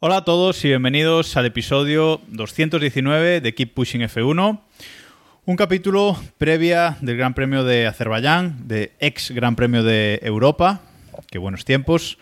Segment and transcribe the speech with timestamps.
[0.00, 4.60] Hola a todos y bienvenidos al episodio 219 de Keep Pushing F1.
[5.44, 10.80] Un capítulo previa del Gran Premio de Azerbaiyán, de ex Gran Premio de Europa,
[11.30, 12.16] qué buenos tiempos,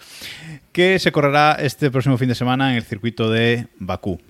[0.72, 4.20] que se correrá este próximo fin de semana en el circuito de Bakú.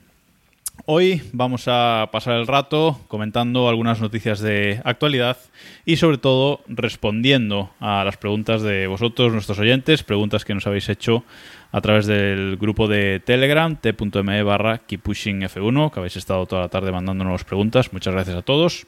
[0.85, 5.37] Hoy vamos a pasar el rato comentando algunas noticias de actualidad
[5.85, 10.89] y sobre todo respondiendo a las preguntas de vosotros, nuestros oyentes, preguntas que nos habéis
[10.89, 11.25] hecho
[11.73, 16.93] a través del grupo de Telegram, t.me barra keeppushingf1, que habéis estado toda la tarde
[16.93, 17.93] mandándonos preguntas.
[17.93, 18.87] Muchas gracias a todos.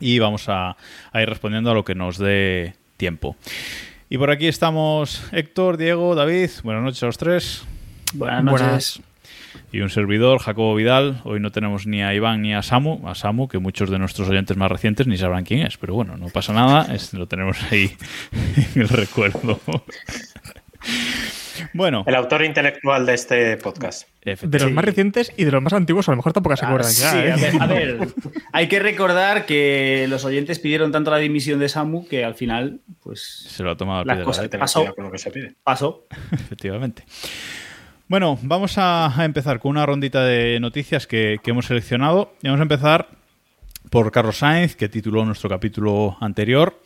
[0.00, 0.76] Y vamos a,
[1.12, 3.36] a ir respondiendo a lo que nos dé tiempo.
[4.10, 6.50] Y por aquí estamos Héctor, Diego, David.
[6.64, 7.64] Buenas noches a los tres.
[8.12, 9.02] Buenas noches.
[9.74, 11.20] Y un servidor, Jacobo Vidal.
[11.24, 14.28] Hoy no tenemos ni a Iván ni a Samu, a Samu, que muchos de nuestros
[14.28, 17.56] oyentes más recientes ni sabrán quién es, pero bueno, no pasa nada, es- lo tenemos
[17.70, 17.90] ahí
[18.74, 19.58] en el recuerdo.
[21.72, 24.08] bueno, El autor intelectual de este podcast.
[24.22, 26.90] De los más recientes y de los más antiguos, a lo mejor tampoco se acuerdan
[26.90, 27.10] Ah, ya.
[27.10, 27.32] sí, ¿eh?
[27.32, 28.08] a ver, a ver,
[28.52, 32.80] hay que recordar que los oyentes pidieron tanto la dimisión de Samu que al final,
[33.02, 34.80] pues, se lo ha tomado la tener Pasó.
[34.80, 35.54] cuidado con lo que se pide.
[35.64, 36.06] pasó.
[36.30, 37.04] efectivamente.
[38.12, 42.34] Bueno, vamos a, empezar con una rondita de noticias que, hemos seleccionado.
[42.42, 43.08] Y vamos a empezar
[43.88, 46.78] por Carlos Sainz, que tituló nuestro capítulo anterior.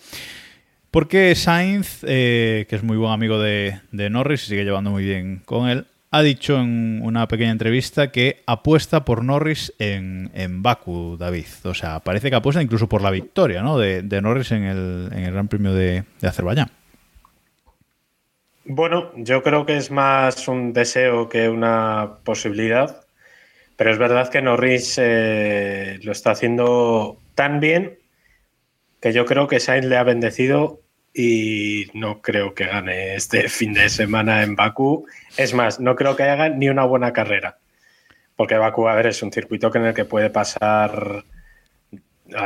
[0.93, 5.43] Porque Sainz, eh, que es muy buen amigo de, Norris y sigue llevando muy bien
[5.45, 10.31] con él, ha dicho en una pequeña entrevista que apuesta por Norris en,
[10.63, 11.47] Baku, David.
[11.65, 13.79] O sea, parece que apuesta incluso por la victoria ¿no?
[13.79, 16.71] de, de Norris en el, en el Gran Premio de Azerbaiyán.
[18.69, 23.07] Bueno, yo creo que es más un deseo que una posibilidad,
[23.77, 28.01] pero es verdad que Norris eh, lo está haciendo tan bien
[29.01, 30.81] que yo creo que Sainz le ha bendecido
[31.15, 35.07] y no creo que gane este fin de semana en Bakú.
[35.37, 37.59] Es más, no creo que haga ni una buena carrera,
[38.35, 41.25] porque Bakú, a ver, es un circuito en el que puede pasar...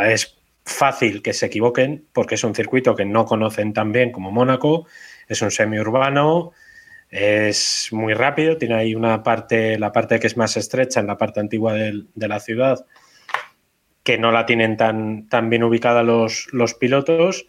[0.05, 0.37] Es
[0.67, 4.87] fácil que se equivoquen porque es un circuito que no conocen tan bien como Mónaco,
[5.31, 6.53] es un semiurbano,
[7.09, 11.17] es muy rápido, tiene ahí una parte, la parte que es más estrecha en la
[11.17, 12.85] parte antigua de la ciudad,
[14.03, 17.47] que no la tienen tan, tan bien ubicada los, los pilotos.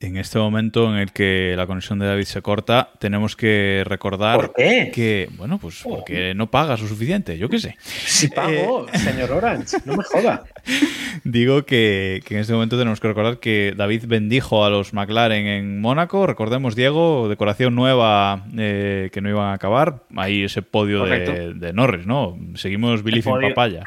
[0.00, 4.36] En este momento en el que la conexión de David se corta, tenemos que recordar
[4.36, 4.92] ¿Por qué?
[4.94, 7.76] que, bueno, pues porque no pagas lo suficiente, yo qué sé.
[7.80, 10.44] Si pago, señor Orange, no me joda.
[11.24, 15.46] Digo que, que en este momento tenemos que recordar que David bendijo a los McLaren
[15.46, 16.28] en Mónaco.
[16.28, 20.04] Recordemos, Diego, decoración nueva eh, que no iban a acabar.
[20.16, 22.38] Ahí ese podio de, Norris, ¿no?
[22.54, 23.48] Seguimos Billy podio.
[23.48, 23.82] papaya.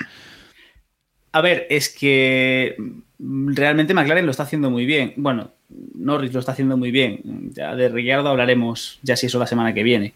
[1.32, 2.76] A ver, es que
[3.20, 5.14] realmente McLaren lo está haciendo muy bien.
[5.16, 5.52] Bueno,
[5.96, 7.52] Norris lo está haciendo muy bien.
[7.54, 10.14] Ya de Ricciardo hablaremos ya si eso la semana que viene.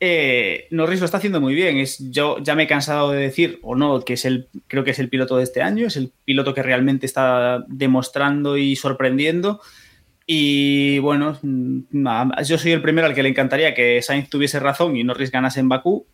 [0.00, 1.78] Eh, Norris lo está haciendo muy bien.
[1.78, 4.92] Es, yo ya me he cansado de decir, o no, que es el, creo que
[4.92, 9.60] es el piloto de este año, es el piloto que realmente está demostrando y sorprendiendo.
[10.26, 11.80] Y bueno, mm,
[12.44, 15.60] yo soy el primero al que le encantaría que Sainz tuviese razón y Norris ganase
[15.60, 16.06] en Bakú,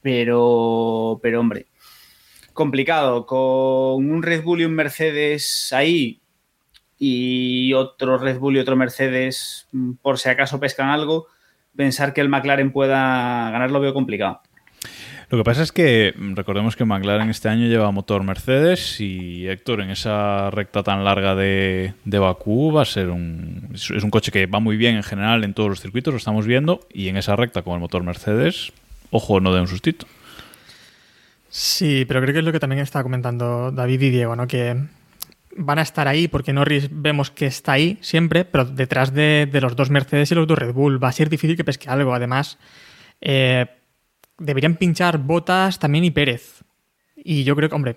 [0.00, 1.66] pero, pero hombre,
[2.58, 3.24] complicado.
[3.24, 6.20] Con un Red Bull y un Mercedes ahí
[6.98, 11.28] y otro Red Bull y otro Mercedes, mm, por si acaso pescan algo,
[11.76, 14.40] pensar que el McLaren pueda ganar lo veo complicado.
[15.30, 19.46] Lo que pasa es que mm, recordemos que McLaren este año lleva motor Mercedes y
[19.46, 23.68] Héctor en esa recta tan larga de, de Bakú va a ser un...
[23.72, 26.44] Es un coche que va muy bien en general en todos los circuitos, lo estamos
[26.44, 28.72] viendo, y en esa recta con el motor Mercedes,
[29.12, 30.06] ojo, no de un sustito.
[31.48, 34.46] Sí, pero creo que es lo que también está comentando David y Diego, ¿no?
[34.46, 34.76] Que
[35.56, 39.60] van a estar ahí porque Norris vemos que está ahí siempre, pero detrás de, de
[39.60, 42.14] los dos Mercedes y los dos Red Bull va a ser difícil que pesque algo.
[42.14, 42.58] Además,
[43.20, 43.66] eh,
[44.38, 46.62] deberían pinchar Botas también y Pérez.
[47.16, 47.96] Y yo creo que, hombre,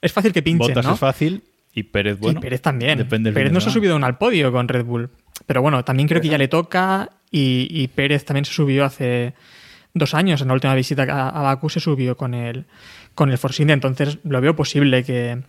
[0.00, 0.94] es fácil que pinchen, Botas ¿no?
[0.94, 2.40] es fácil y Pérez, bueno.
[2.40, 2.98] y Pérez también.
[2.98, 5.10] Depende Pérez no se ha subido aún al podio con Red Bull.
[5.46, 9.34] Pero bueno, también creo que ya le toca y, y Pérez también se subió hace
[9.94, 10.40] dos años.
[10.40, 12.66] En la última visita a, a Bakú se subió con el,
[13.14, 13.74] con el Force India.
[13.74, 15.42] Entonces lo veo posible que,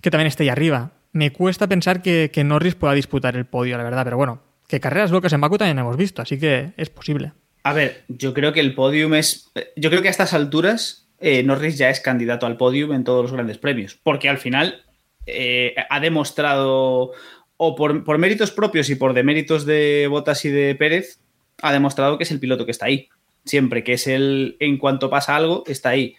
[0.00, 0.92] que también esté ahí arriba.
[1.12, 4.80] me cuesta pensar que, que Norris pueda disputar el podio, la verdad, pero bueno, que
[4.80, 7.32] carreras locas en Baku también hemos visto, así que es posible.
[7.64, 9.52] A ver, yo creo que el podium es.
[9.76, 13.22] Yo creo que a estas alturas eh, Norris ya es candidato al podium en todos
[13.22, 14.82] los grandes premios, porque al final
[15.26, 17.12] eh, ha demostrado,
[17.56, 21.20] o por, por méritos propios y por deméritos de Botas y de Pérez,
[21.60, 23.08] ha demostrado que es el piloto que está ahí.
[23.44, 26.14] Siempre que es el, en cuanto pasa algo, está ahí.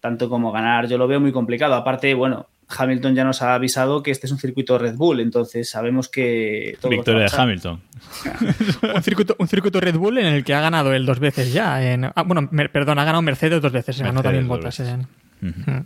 [0.00, 1.74] Tanto como ganar, yo lo veo muy complicado.
[1.74, 5.68] Aparte, bueno, Hamilton ya nos ha avisado que este es un circuito Red Bull, entonces
[5.68, 6.76] sabemos que.
[6.80, 7.30] todo Victoria de.
[7.36, 7.80] Hamilton.
[8.94, 11.82] un, circuito, un circuito Red Bull en el que ha ganado él dos veces ya.
[11.92, 15.84] En, ah, bueno, perdón, ha ganado Mercedes dos veces, se ganó también Ujú.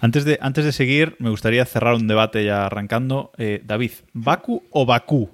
[0.00, 3.32] Antes de, antes de seguir, me gustaría cerrar un debate ya arrancando.
[3.38, 5.30] Eh, David, ¿Baku o Bakú?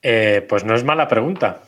[0.00, 1.62] Eh, pues no es mala pregunta.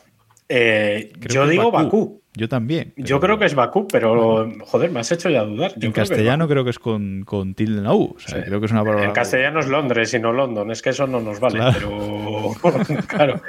[0.49, 2.21] Eh, yo digo Bakú.
[2.33, 2.93] Yo también.
[2.97, 5.71] Yo creo que es Bakú, pero joder, me has hecho ya dudar.
[5.71, 8.13] Yo En creo castellano creo que es con, con tilde en la U.
[8.15, 9.05] O sea, creo que es una palabra.
[9.05, 10.69] En castellano es Londres y no London.
[10.69, 12.51] Es que eso no nos vale, pero
[13.07, 13.41] claro.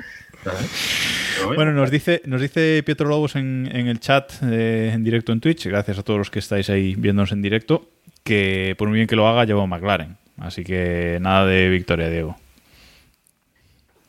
[1.54, 5.40] Bueno, nos dice, nos dice Pietro Lobos en, en el chat eh, en directo en
[5.40, 7.90] Twitch, gracias a todos los que estáis ahí viéndonos en directo,
[8.24, 10.16] que por muy bien que lo haga, lleva un McLaren.
[10.38, 12.36] Así que nada de victoria, Diego.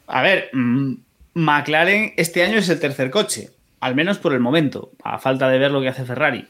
[0.07, 0.93] A ver, mm,
[1.33, 3.49] McLaren este año es el tercer coche,
[3.79, 6.47] al menos por el momento, a falta de ver lo que hace Ferrari.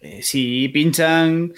[0.00, 1.52] Eh, si pinchan.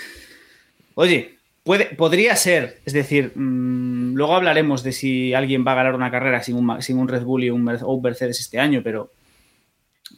[0.95, 5.95] Oye, puede, podría ser, es decir, mm, luego hablaremos de si alguien va a ganar
[5.95, 8.81] una carrera sin un, sin un Red Bull y un, o un Mercedes este año,
[8.83, 9.13] pero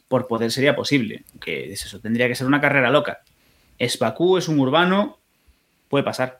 [0.07, 1.23] por poder sería posible.
[1.39, 3.19] Que es eso, tendría que ser una carrera loca.
[3.77, 5.19] Es Bakú, es un urbano,
[5.89, 6.39] puede pasar.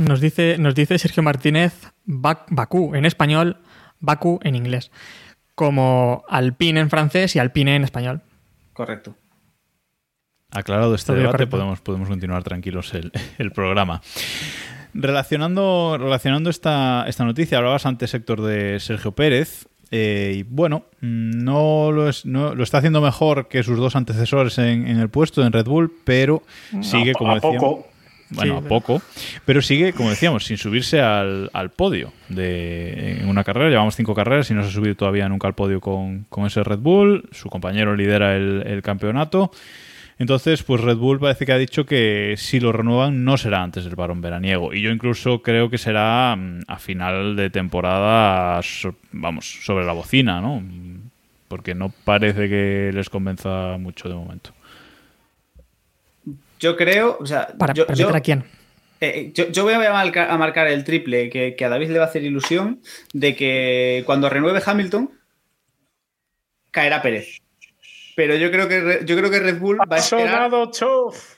[0.00, 1.72] Nos dice, nos dice Sergio Martínez
[2.04, 3.56] Bak- Bakú en español,
[4.00, 4.90] Bakú en inglés.
[5.54, 8.20] Como Alpine en francés y Alpine en español.
[8.72, 9.14] Correcto.
[10.50, 11.50] Aclarado este Todo debate, correcto.
[11.56, 14.00] podemos, podemos continuar tranquilos el, el programa.
[14.94, 19.66] Relacionando, relacionando esta, esta noticia, hablabas antes, Héctor, de Sergio Pérez.
[19.90, 24.56] eh, y bueno, no lo, es- no- lo está haciendo mejor que sus dos antecesores
[24.58, 26.42] en, en el puesto en Red Bull, pero
[26.82, 27.87] sigue, a, como a decíamos, poco.
[28.30, 29.02] Bueno, Sí, a poco,
[29.44, 33.70] pero sigue, como decíamos, sin subirse al, al podio de, en una carrera.
[33.70, 36.62] Llevamos cinco carreras y no se ha subido todavía nunca al podio con, con ese
[36.62, 37.28] Red Bull.
[37.32, 39.50] Su compañero lidera el, el campeonato.
[40.18, 43.84] Entonces, pues Red Bull parece que ha dicho que si lo renuevan no será antes
[43.84, 44.74] del parón veraniego.
[44.74, 48.60] Y yo incluso creo que será mm, a final de temporada,
[49.12, 50.60] vamos, sobre la bocina, ¿no?
[51.46, 54.50] Porque no parece que les convenza mucho de momento.
[56.58, 58.44] Yo creo, o sea, ¿Para, yo, para yo- meter a quién?
[59.00, 61.98] Eh, yo, yo voy a marcar, a marcar el triple que, que a David le
[62.00, 62.80] va a hacer ilusión
[63.12, 65.10] de que cuando renueve Hamilton
[66.70, 67.38] caerá Pérez.
[68.16, 70.26] Pero yo creo que yo creo que Red Bull va a Ha esperar.
[70.28, 71.34] sonado chof.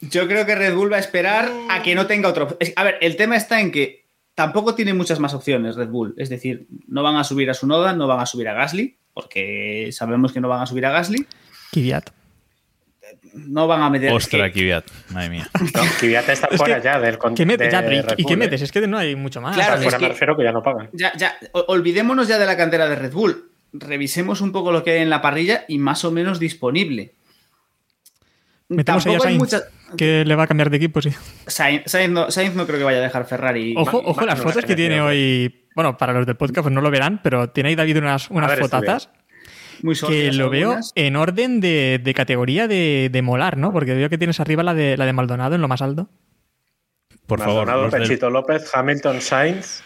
[0.00, 2.56] Yo creo que Red Bull va a esperar a que no tenga otro.
[2.76, 4.04] A ver, el tema está en que
[4.34, 6.14] tampoco tiene muchas más opciones Red Bull.
[6.16, 9.90] Es decir, no van a subir a Sunoda, no van a subir a Gasly, porque
[9.92, 11.26] sabemos que no van a subir a Gasly.
[11.72, 12.10] Kvyat.
[13.34, 14.12] No van a meter.
[14.12, 15.48] Ostra, que- Kvyat, madre mía.
[15.74, 17.66] No, está Es fuera que- ya del ¿Qué metes?
[17.68, 18.36] de Ya, pero ¿y- Red ¿Y qué Bull, ¿eh?
[18.36, 18.62] metes?
[18.62, 19.54] Es que no hay mucho más.
[19.56, 20.88] Claro, fuera es que- me refiero que ya no pagan.
[20.92, 23.50] Ya, ya, olvidémonos ya de la cantera de Red Bull.
[23.72, 27.12] Revisemos un poco lo que hay en la parrilla y más o menos disponible.
[28.70, 29.62] Metemos ahí a Sainz, mucha-
[29.96, 31.10] que le va a cambiar de equipo, sí.
[31.46, 33.74] Sainz, Sainz no, Sainz no creo que vaya a dejar Ferrari.
[33.76, 35.64] Ojo, ojo las fotos que tiene hoy.
[35.74, 38.50] Bueno, para los del podcast pues no lo verán, pero tiene ahí David unas, unas
[38.50, 39.10] ver, fotazas
[39.82, 43.72] muy que lo veo en orden de, de categoría de, de molar, ¿no?
[43.72, 46.08] Porque veo que tienes arriba la de, la de Maldonado en lo más alto.
[47.26, 49.82] Por favor, Maldonado, del- Pechito López, Hamilton, Sainz,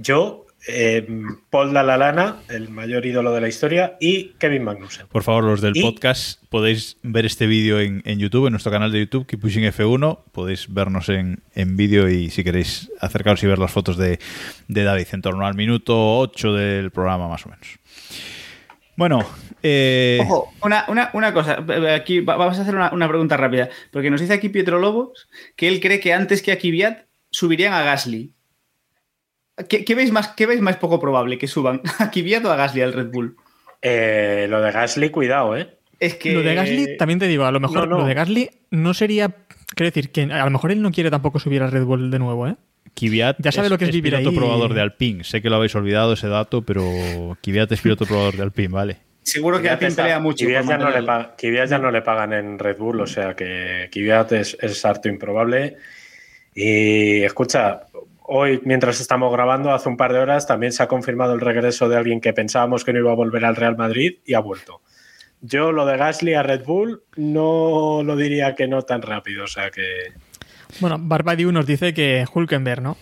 [0.00, 1.06] yo, eh,
[1.50, 5.06] Paul Dalalana, el mayor ídolo de la historia, y Kevin Magnussen.
[5.06, 8.72] Por favor, los del Y- podcast podéis ver este vídeo en, en YouTube, en nuestro
[8.72, 10.18] canal de YouTube, Keep Pushing F1.
[10.32, 14.18] Podéis vernos en, en vídeo y si queréis acercaros y ver las fotos de,
[14.68, 17.78] de David en torno al minuto 8 del programa, más o menos.
[19.00, 19.24] Bueno,
[19.62, 21.64] eh, Ojo, una, una- una cosa.
[21.96, 23.70] Aquí va- vamos a hacer una, una pregunta rápida.
[23.90, 25.26] Porque nos dice aquí Pietro Lobos
[25.56, 28.34] que él cree que antes que a Kvyat subirían a Gasly.
[29.70, 31.80] ¿Qué, qué veis más, ¿Qué veis más poco probable que suban?
[31.98, 33.36] ¿A Kvyat o a Gasly al Red Bull?
[33.80, 35.78] Eh, lo de Gasly, cuidado, ¿eh?
[35.98, 36.32] Es que.
[36.34, 37.98] Lo de Gasly, también te digo, a lo mejor no, no.
[38.00, 39.30] lo de Gasly no sería.
[39.74, 42.18] Quiero decir, que a lo mejor él no quiere tampoco subir al Red Bull de
[42.18, 42.56] nuevo, ¿eh?
[43.00, 44.36] Kvyat Ya sabe lo que es vivir piloto ahí.
[44.36, 45.24] probador de Alpine.
[45.24, 46.82] Sé que lo habéis olvidado ese dato, pero
[47.42, 48.96] Kvyat es piloto probador de Alpine, ¿vale?
[49.22, 50.44] Seguro que Alpine pelea mucho.
[50.44, 51.06] Kvyat ya, no le
[51.38, 55.08] Kvyat ya no le pagan en Red Bull, o sea que Kvyat es, es harto
[55.08, 55.76] improbable.
[56.54, 57.86] Y escucha,
[58.22, 61.88] hoy mientras estamos grabando, hace un par de horas, también se ha confirmado el regreso
[61.88, 64.82] de alguien que pensábamos que no iba a volver al Real Madrid y ha vuelto.
[65.40, 69.48] Yo lo de Gasly a Red Bull no lo diría que no tan rápido, o
[69.48, 70.12] sea que...
[70.78, 72.96] Bueno, Barbadiu nos dice que Hulkenberg, ¿no?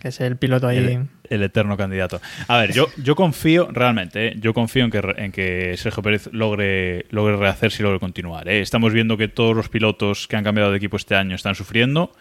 [0.00, 0.76] Que es el piloto ahí.
[0.78, 2.20] El, el eterno candidato.
[2.48, 4.34] A ver, yo, yo confío, realmente, ¿eh?
[4.38, 8.46] yo confío en que, en que Sergio Pérez logre, logre rehacerse y logre continuar.
[8.48, 8.60] ¿eh?
[8.60, 12.12] Estamos viendo que todos los pilotos que han cambiado de equipo este año están sufriendo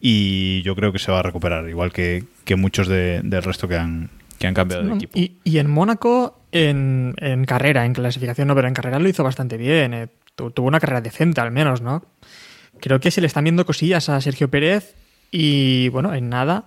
[0.00, 3.66] y yo creo que se va a recuperar, igual que, que muchos de- del resto
[3.66, 5.18] que han, que han cambiado de equipo.
[5.18, 9.24] Y, y en Mónaco, en, en carrera, en clasificación no, pero en carrera lo hizo
[9.24, 9.94] bastante bien.
[9.94, 10.06] eh.
[10.34, 12.04] Tu- tuvo una carrera decente al menos, ¿no?
[12.80, 14.94] Creo que se le están viendo cosillas a Sergio Pérez
[15.30, 16.66] y, bueno, en nada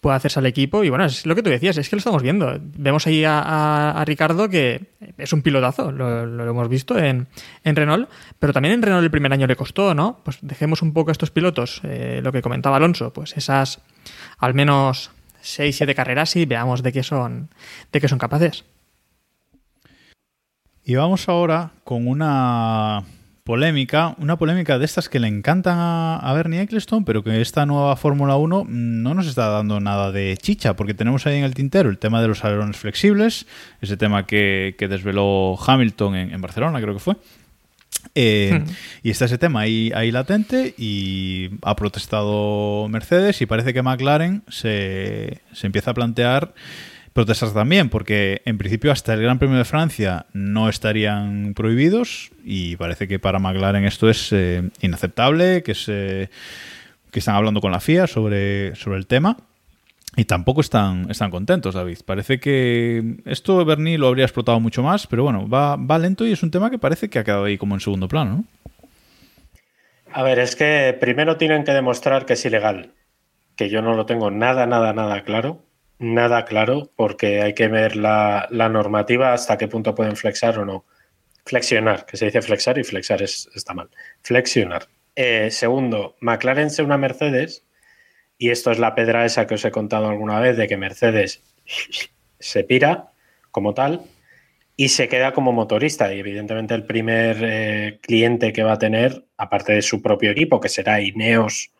[0.00, 0.82] puede hacerse al equipo.
[0.82, 2.56] Y bueno, es lo que tú decías, es que lo estamos viendo.
[2.60, 4.86] Vemos ahí a, Ricardo que
[5.18, 7.28] es un pilotazo, lo, lo hemos visto en,
[7.64, 10.20] en Renault, pero también en Renault el primer año le costó, ¿no?
[10.24, 13.80] Pues dejemos un poco a estos pilotos, eh, lo que comentaba Alonso, pues esas
[14.38, 15.10] al menos
[15.42, 17.50] 6, 7 carreras y veamos de qué son,
[17.92, 18.64] de qué son capaces.
[20.82, 23.04] Y vamos ahora con una
[23.50, 27.96] polémica, una polémica de estas que le encantan a, Bernie Ecclestone, pero que esta nueva
[27.96, 31.90] Fórmula 1 no nos está dando nada de chicha, porque tenemos ahí en el tintero
[31.90, 33.48] el tema de los alerones flexibles,
[33.80, 37.16] ese tema que, que desveló Hamilton en, en Barcelona, creo que fue.
[38.14, 38.62] Eh,
[39.02, 44.44] y está ese tema ahí, ahí latente y ha protestado Mercedes y parece que McLaren
[44.46, 46.54] se, se empieza a plantear
[47.12, 52.76] protestas también, porque en principio hasta el Gran Premio de Francia no estarían prohibidos y
[52.76, 56.30] parece que para McLaren esto es eh, inaceptable, que, se,
[57.10, 59.36] que están hablando con la FIA sobre, sobre el tema.
[60.16, 61.98] Y tampoco están, están contentos, David.
[62.04, 66.32] Parece que esto Bernie lo habría explotado mucho más, pero bueno, va, va lento y
[66.32, 68.44] es un tema que parece que ha quedado ahí como en segundo plano, ¿no?
[70.12, 72.92] A ver, es que primero tienen que demostrar que es ilegal,
[73.54, 75.62] que yo no lo tengo nada, nada, nada claro,
[76.00, 80.86] nada claro, porque hay que ver la, normativa hasta qué punto pueden flexar o no.
[81.44, 83.90] Flexionar, que se dice flexar y flexar es, está mal.
[84.22, 84.88] Flexionar.
[85.14, 87.66] Eh, segundo, McLaren es una Mercedes,
[88.38, 91.42] y esto es la pedra esa que os he contado alguna vez, de que Mercedes
[92.38, 93.12] se pira
[93.50, 94.02] como tal
[94.76, 96.12] y se queda como motorista.
[96.14, 100.60] Y evidentemente el primer eh, cliente que va a tener, aparte de su propio equipo,
[100.60, 101.72] que será Ineos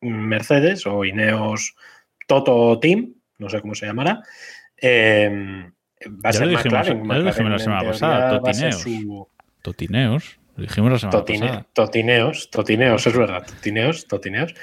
[0.00, 1.76] Mercedes o Ineos
[2.26, 4.22] Toto Team, no sé cómo se llamará,
[4.80, 5.28] eh,
[6.06, 7.08] va a Ya ser lo dijimos- McLaren.
[7.08, 8.80] ya lo dijimos la semana pasada, Totineos.
[8.82, 9.28] su-
[9.62, 10.38] Totineos.
[10.56, 11.66] Lo dijimos la semana Totine- pasada.
[11.74, 14.54] totineos, totineos, es verdad, totineos, totineos.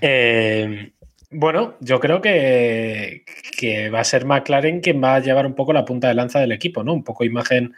[0.00, 0.92] Eh,
[1.30, 3.24] bueno, yo creo que,
[3.56, 6.40] que va a ser McLaren quien va a llevar un poco la punta de lanza
[6.40, 6.92] del equipo, ¿no?
[6.92, 7.74] Un poco imagen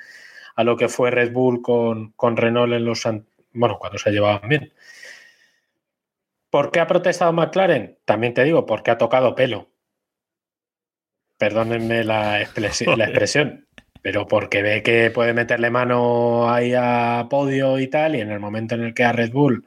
[0.56, 3.04] a lo que fue Red Bull con, con Renault en los...
[3.52, 4.72] Bueno, cuando se llevaban bien.
[6.50, 7.98] ¿Por qué ha protestado McLaren?
[8.04, 9.68] También te digo, porque ha tocado pelo.
[11.38, 13.66] Perdónenme la, expresi- la expresión,
[14.02, 18.40] pero porque ve que puede meterle mano ahí a podio y tal, y en el
[18.40, 19.64] momento en el que a Red Bull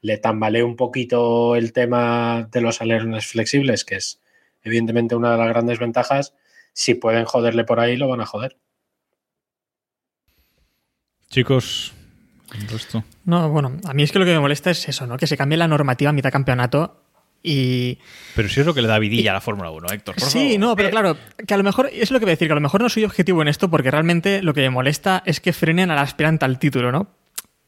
[0.00, 4.20] le tambalee un poquito el tema de los alerones flexibles, que es
[4.64, 6.34] evidentemente una de las grandes ventajas,
[6.72, 8.56] si pueden joderle por ahí, lo van a joder.
[11.28, 11.92] Chicos,
[12.54, 13.04] el resto.
[13.24, 15.16] No, bueno, a mí es que lo que me molesta es eso, ¿no?
[15.16, 17.01] Que se cambie la normativa a mitad campeonato
[17.42, 17.98] y...
[18.36, 20.14] Pero si es lo que le da vidilla a la Fórmula 1, Héctor.
[20.16, 20.60] por Sí, favor.
[20.60, 22.56] no, pero claro, que a lo mejor, es lo que voy a decir, que a
[22.56, 25.52] lo mejor no soy objetivo en esto porque realmente lo que me molesta es que
[25.52, 27.10] frenen al aspirante al título, ¿no?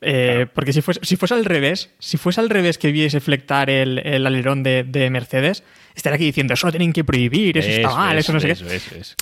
[0.07, 3.71] Eh, Porque si fuese, si fuese al revés, si fuese al revés que viese flectar
[3.71, 5.63] el, el alerón de, de Mercedes,
[5.95, 8.67] estaría aquí diciendo, eso lo tienen que prohibir, eso, está mal, eso no sé eso,
[8.67, 8.81] qué.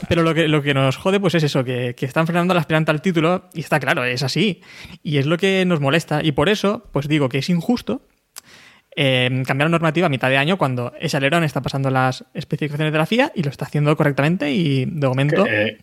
[0.08, 2.58] Pero lo que, lo que nos jode, pues es eso, que, que están frenando al
[2.58, 4.60] aspirante al título, y está claro, es así.
[5.04, 6.20] Y es lo que nos molesta.
[6.24, 8.02] Y por eso, pues digo que es injusto
[8.96, 12.92] eh, cambiar la normativa a mitad de año cuando ese alerón está pasando las especificaciones
[12.92, 15.46] de la FIA y lo está haciendo correctamente y de momento...
[15.46, 15.78] Eh,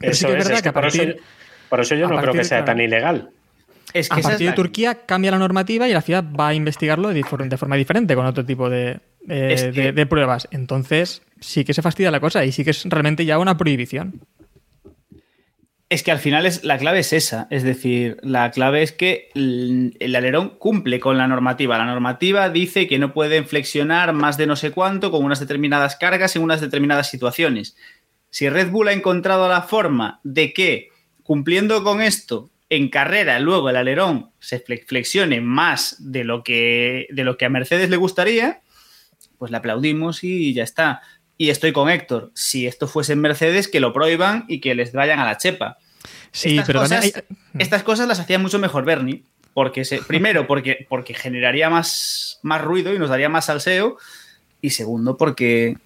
[0.00, 1.20] Pero sí eso que es es, verdad es que a por, eso, partir-
[1.68, 2.64] por eso yo no creo que sea claro.
[2.66, 3.30] tan ilegal.
[3.94, 7.10] Es que a partir de Turquía cambia la normativa y la FIA va a investigarlo
[7.10, 10.48] de, for- de forma diferente con otro tipo de, eh, Es que- de- de pruebas.
[10.50, 14.20] Entonces sí que se fastidia la cosa y sí que es realmente ya una prohibición.
[15.92, 17.46] Es que al final es, la clave es esa.
[17.50, 21.76] Es decir, la clave es que el, alerón cumple con la normativa.
[21.76, 25.96] La normativa dice que no pueden flexionar más de no sé cuánto con unas determinadas
[25.96, 27.76] cargas en unas determinadas situaciones.
[28.30, 30.88] Si Red Bull ha encontrado la forma de que,
[31.24, 37.06] cumpliendo con esto, en carrera luego el alerón se fle- flexione más de lo que,
[37.10, 38.62] de lo que a Mercedes le gustaría,
[39.36, 41.02] pues le aplaudimos y ya está.
[41.36, 42.30] Y estoy con Héctor.
[42.34, 45.76] Si esto fuese en Mercedes, que lo prohíban y que les vayan a la chepa.
[46.32, 47.12] Sí, estas, pero cosas, hay-
[47.58, 49.22] estas cosas las hacía mucho mejor Bernie.
[49.54, 53.98] Porque se, primero, porque, porque generaría más, más ruido y nos daría más salseo.
[54.60, 55.76] Y segundo, porque.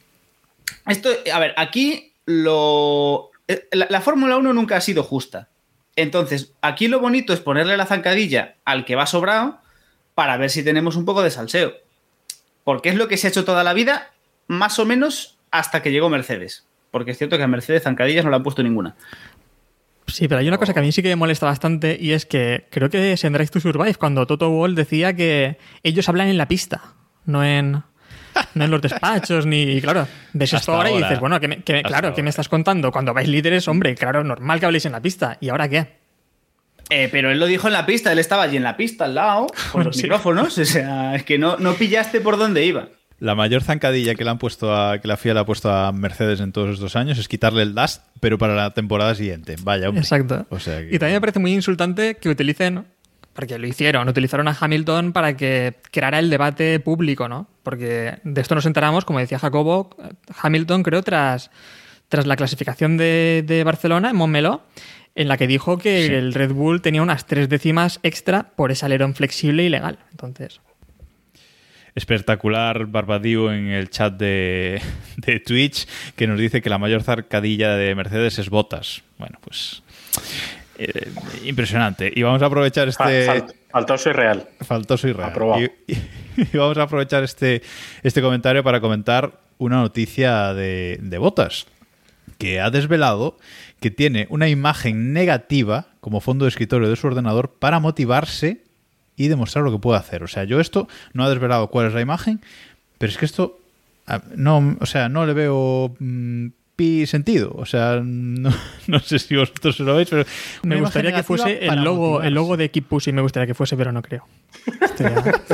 [0.86, 3.30] Esto, a ver, aquí lo.
[3.72, 5.48] La, la Fórmula 1 nunca ha sido justa.
[5.96, 9.58] Entonces, aquí lo bonito es ponerle la zancadilla al que va sobrado
[10.14, 11.72] para ver si tenemos un poco de salseo.
[12.64, 14.10] Porque es lo que se ha hecho toda la vida,
[14.46, 16.66] más o menos hasta que llegó Mercedes.
[16.90, 18.94] Porque es cierto que a Mercedes zancadillas no le han puesto ninguna.
[20.06, 22.26] Sí, pero hay una cosa que a mí sí que me molesta bastante y es
[22.26, 26.28] que creo que es en Drive to Survive cuando Toto Wolff decía que ellos hablan
[26.28, 26.80] en la pista,
[27.24, 27.72] no en,
[28.54, 29.62] no en los despachos, ni.
[29.62, 32.30] y claro, ves esto ahora, y dices, bueno, que me- que- Hasta claro, ¿qué me
[32.30, 32.92] estás contando?
[32.92, 35.38] Cuando vais líderes, hombre, claro, normal que habléis en la pista.
[35.40, 35.96] ¿Y ahora qué?
[36.88, 39.16] Eh, pero él lo dijo en la pista, él estaba allí en la pista al
[39.16, 40.04] lado, con los Sí.
[40.04, 40.56] micrófonos.
[40.56, 42.88] O sea, es que no, no pillaste por dónde iba.
[43.18, 45.90] La mayor zancadilla que le han puesto a, que la FIA le ha puesto a
[45.92, 49.56] Mercedes en todos estos años es quitarle el dust, pero para la temporada siguiente.
[49.62, 50.02] Vaya, hombre.
[50.02, 50.46] Exacto.
[50.50, 52.84] O sea que- Y también me parece muy insultante que utilicen,
[53.32, 57.48] porque lo hicieron, utilizaron a Hamilton para que creara el debate público, ¿no?
[57.62, 59.96] Porque de esto nos enteramos, como decía Jacobo,
[60.42, 61.50] Hamilton creo tras,
[62.08, 64.62] tras la clasificación de, de Barcelona en Montmeló,
[65.14, 66.12] en la que dijo que Sí.
[66.12, 69.98] el Red Bull tenía unas tres décimas extra por ese alerón flexible y legal.
[70.10, 70.60] Entonces,
[71.96, 74.80] espectacular Barbadío en el chat de,
[75.16, 79.02] de Twitch que nos dice que la mayor zancadilla de Mercedes es Botas.
[79.18, 79.82] Bueno, pues
[80.78, 81.10] eh,
[81.44, 82.12] impresionante.
[82.14, 84.48] Y vamos a aprovechar este fal- faltoso y real.
[84.60, 85.30] faltoso y real.
[85.30, 85.62] Aprobado.
[85.62, 85.98] Y, y-
[86.52, 87.62] y vamos a aprovechar este,
[88.02, 91.66] este comentario para comentar una noticia de, de Botas
[92.38, 93.38] que ha desvelado
[93.80, 98.64] que tiene una imagen negativa como fondo de escritorio de su ordenador para motivarse
[99.16, 100.22] y demostrar lo que puede hacer.
[100.22, 102.40] O sea, yo esto no ha desvelado cuál es la imagen,
[102.98, 103.58] pero es que esto
[104.36, 107.52] no, o sea, no le veo mm, pi sentido.
[107.56, 108.50] O sea, no,
[108.86, 110.24] no sé si vosotros lo veis, pero
[110.62, 113.76] me gustaría que fuese el logo, el logo de Keep Pushing, me gustaría que fuese,
[113.76, 114.26] pero no creo.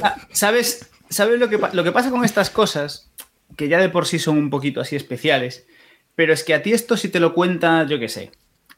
[0.02, 3.10] Ah, ¿Sabes, ¿sabes lo, que, lo que pasa con estas cosas?
[3.56, 5.66] Que ya de por sí son un poquito así especiales.
[6.14, 8.32] Pero es que a ti esto si te lo cuenta, yo qué sé,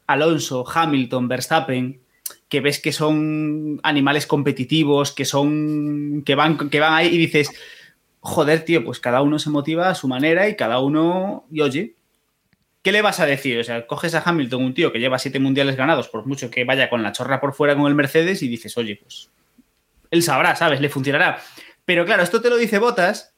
[0.07, 2.01] Alonso, Hamilton, Verstappen,
[2.49, 6.23] que ves que son animales competitivos, que son.
[6.25, 7.51] que van, que van ahí y dices.
[8.21, 11.47] Joder, tío, pues cada uno se motiva a su manera y cada uno.
[11.51, 11.97] Y oye,
[12.85, 13.59] ¿qué le vas a decir?
[13.59, 16.65] O sea, coges a Hamilton, un tío que lleva siete mundiales ganados, por mucho que
[16.65, 19.31] vaya con la chorra por fuera con el Mercedes, y dices, oye, pues
[20.11, 20.81] él sabrá, ¿sabes?
[20.81, 21.39] Le funcionará.
[21.85, 23.35] Pero claro, esto te lo dice Botas,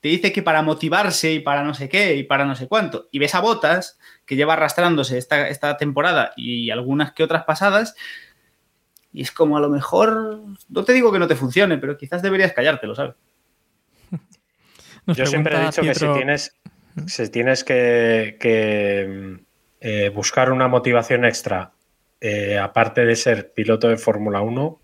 [0.00, 3.08] te dice que para motivarse y para no sé qué y para no sé cuánto.
[3.10, 7.94] Y ves a Botas, que lleva arrastrándose esta, esta temporada y algunas que otras pasadas,
[9.12, 12.22] y es como a lo mejor, no te digo que no te funcione, pero quizás
[12.22, 13.14] deberías callártelo, ¿sabes?
[15.06, 16.56] Nos Yo siempre he dicho que si tienes,
[17.06, 19.38] si tienes que, que,
[19.80, 21.72] eh, buscar una motivación extra,
[22.20, 24.80] eh, aparte de ser piloto de Fórmula 1,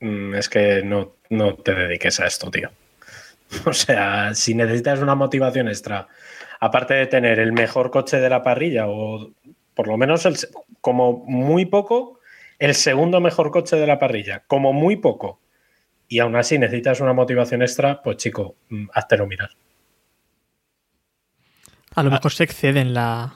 [0.00, 2.70] mm, es que no, no te dediques a esto, tío.
[3.64, 6.06] O sea, si necesitas una motivación extra,
[6.60, 9.30] aparte de tener el mejor coche de la parrilla, o
[9.74, 10.36] por lo menos el,
[10.82, 12.17] como muy poco,
[12.58, 15.40] el segundo mejor coche de la parrilla, como muy poco,
[16.08, 19.50] y aún así necesitas una motivación extra, pues chico, mm, háztelo mirar.
[21.94, 23.34] A lo mejor se excede en la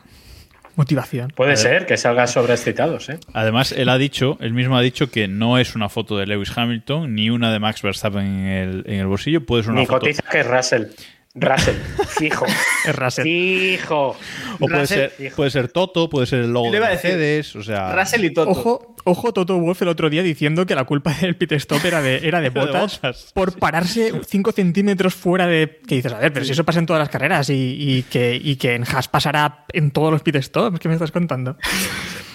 [0.76, 1.30] motivación.
[1.36, 3.18] Puede ser que salgas sobreexcitados, ¿eh?
[3.34, 6.56] Además, él ha dicho, él mismo ha dicho que no es una foto de Lewis
[6.56, 9.44] Hamilton ni una de Max Verstappen en el, en el bolsillo.
[9.44, 10.00] Puede ser una Ni foto.
[10.00, 10.84] cotiza que es Russell.
[11.34, 11.76] Russell,
[12.08, 12.44] fijo.
[12.84, 13.24] Es Russell.
[13.24, 14.08] Fijo.
[14.08, 14.16] O
[14.58, 17.10] puede Russell, ser, puede ser Toto, puede ser el logo Le de iba a decir,
[17.10, 17.56] Mercedes.
[17.56, 18.50] O sea, Russell y Toto.
[18.50, 22.02] Ojo, ojo Toto Wolf el otro día diciendo que la culpa del pit stop era
[22.02, 23.00] de, era de Era de botas
[23.34, 25.80] por pararse 5 centímetros fuera de...
[25.86, 28.38] Que dices, a ver, pero si eso pasa en todas las carreras y, y que,
[28.42, 31.56] y que en Haas pasará en todos los pit stops, ¿qué me estás contando?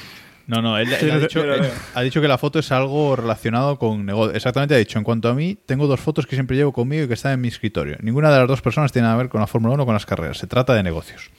[0.48, 1.72] No, no, él, él Sí, ha, dicho, lo él veo.
[1.94, 4.34] ha dicho que la foto es algo relacionado con negocio.
[4.36, 7.08] Exactamente ha dicho, en cuanto a mí, tengo dos fotos que siempre llevo conmigo y
[7.08, 7.98] que están en mi escritorio.
[8.02, 9.94] Ninguna de las dos personas tiene nada que ver con la Fórmula 1 o con
[9.94, 10.38] las carreras.
[10.38, 11.30] Se trata de negocios.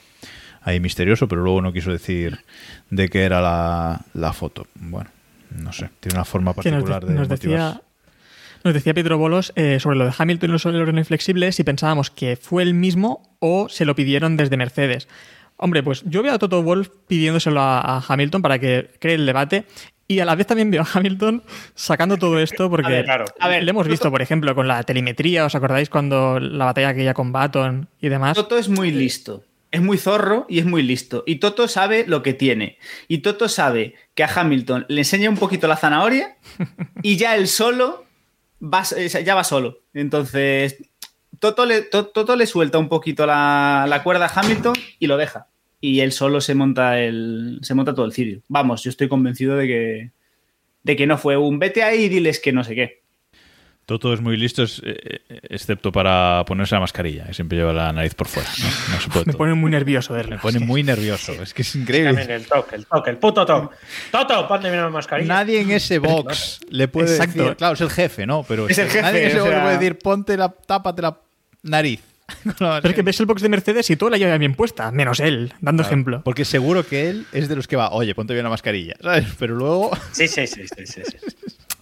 [0.63, 2.39] Ahí misterioso, pero luego no quiso decir
[2.91, 4.67] de qué era la, la foto.
[4.75, 5.09] Bueno,
[5.57, 7.65] no sé, tiene una forma Que nos, particular de- de nos motivarse.
[7.67, 7.83] decía,
[8.65, 12.11] nos decía Pedro Bolos eh, sobre lo de Hamilton y los órdenes flexibles si pensábamos
[12.11, 15.09] que fue el mismo o se lo pidieron desde Mercedes.
[15.59, 19.27] Hombre, pues yo veo a Toto Wolf pidiéndoselo a, a Hamilton para que cree el
[19.27, 19.67] debate
[20.11, 21.45] y a la vez también veo a Hamilton
[21.75, 23.27] sacando todo esto porque A ver, claro.
[23.39, 26.89] A ver, le hemos visto, por ejemplo, con la telemetría, ¿os acordáis cuando la batalla
[26.89, 28.35] aquella con Baton y demás?
[28.35, 29.45] Toto es muy listo.
[29.71, 31.25] Es muy zorro y es muy listo.
[31.27, 32.79] Y Toto sabe lo que tiene.
[33.07, 36.39] Y Toto sabe que a Hamilton le enseña un poquito la zanahoria
[37.03, 38.07] y ya él solo
[38.63, 39.81] va, ya va solo.
[39.93, 40.88] Entonces,
[41.39, 45.17] Toto le, To- Toto le suelta un poquito la, la cuerda a Hamilton y lo
[45.17, 45.47] deja.
[45.81, 47.59] Y él solo se monta el.
[47.63, 48.41] se monta todo el cirio.
[48.49, 50.11] Vamos, yo estoy convencido de que.
[50.83, 53.03] de que no fue un vete ahí y diles que no sé qué.
[53.87, 57.91] Toto es muy listo, eh, eh, excepto para ponerse la mascarilla, que siempre lleva la
[57.91, 58.47] nariz por fuera.
[58.59, 59.39] No, No se puede Me todo.
[59.39, 60.33] pone muy nervioso verlo.
[60.37, 61.33] Me pone muy nervioso.
[61.43, 62.35] Es que es También increíble.
[62.35, 63.75] el toque, el toque, el puto toque.
[64.13, 65.33] Toto, ponte una mascarilla.
[65.33, 67.39] Nadie en ese box le puede Exacto.
[67.41, 68.43] decir, claro, es el jefe, ¿no?
[68.47, 71.01] Pero Es el jefe, nadie en ese o box le puede decir, ponte la, tápate
[71.01, 71.19] la
[71.69, 72.01] nariz.
[72.59, 75.19] Pero es que ves el box de Mercedes y todo la lleva bien puesta, menos
[75.21, 76.23] él, dando Claro, ejemplo.
[76.25, 79.27] Porque seguro que él es de los que va, oye, ponte bien la mascarilla, ¿sabes?
[79.39, 79.91] Pero luego...
[80.13, 81.17] Sí, sí, sí, sí, sí, sí.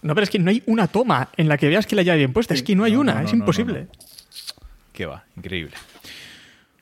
[0.01, 2.15] No, pero es que no hay una toma en la que veas que la lleva
[2.15, 2.53] bien puesta.
[2.53, 3.87] Es que no hay No, una, no, no, es no, imposible.
[4.93, 5.75] Que va, increíble.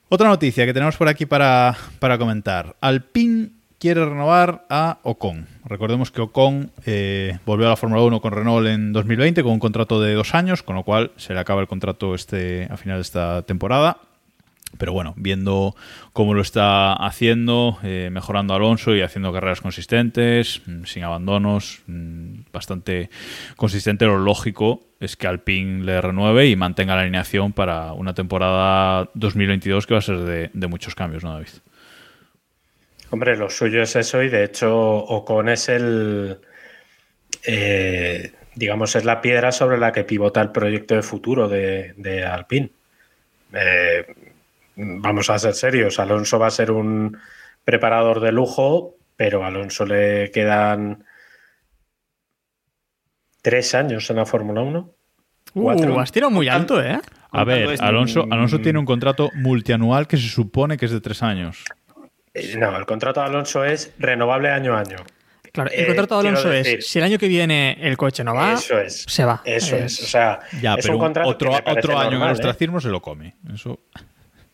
[0.08, 2.76] Otra noticia que tenemos por aquí para, para comentar.
[2.80, 5.46] Alpine quiere renovar a Ocon.
[5.64, 9.58] Recordemos que Ocon eh, volvió a la Fórmula 1 con Renault en 2020 con un
[9.58, 12.98] contrato de dos años, con lo cual se le acaba el contrato este a final
[12.98, 13.98] de esta temporada.
[14.78, 15.74] Pero bueno, viendo
[16.12, 22.40] cómo lo está haciendo, eh, mejorando Alonso y haciendo carreras consistentes, mm, sin abandonos, mm,
[22.52, 23.08] bastante
[23.56, 29.08] consistente, lo lógico es que Alpine le renueve y mantenga la alineación para una temporada
[29.14, 31.48] 2022 que va a ser de, de muchos cambios, ¿no, David?
[33.10, 36.40] Hombre, lo suyo es eso y de hecho Ocon es el,
[37.46, 42.24] eh, digamos, es la piedra sobre la que pivota el proyecto de futuro de, de
[42.24, 42.70] Alpine.
[43.52, 44.06] Eh,
[44.76, 47.16] vamos a ser serios, Alonso va a ser un
[47.64, 51.04] preparador de lujo, pero a Alonso le quedan
[53.40, 54.90] tres años en la Fórmula 1.
[55.54, 55.94] Cuatro.
[55.94, 57.00] Uh, has tirado muy alto, ¿eh?
[57.30, 61.22] A ver, Alonso, Alonso tiene un contrato multianual que se supone que es de tres
[61.22, 61.64] años.
[62.36, 64.96] Eh, No, el contrato de Alonso es renovable año a año.
[65.52, 68.22] Claro, el Eh, contrato de Alonso decir- es, si el año que viene el coche
[68.22, 69.04] no va, Eso es.
[69.08, 69.40] se va.
[69.44, 70.02] Eso es.
[70.02, 72.18] O sea, Ya, es pero un contrato otro, que me parece otro año en el
[72.18, 72.32] normal, ¿eh?
[72.34, 73.34] ostracismo se lo come.
[73.54, 73.80] Eso...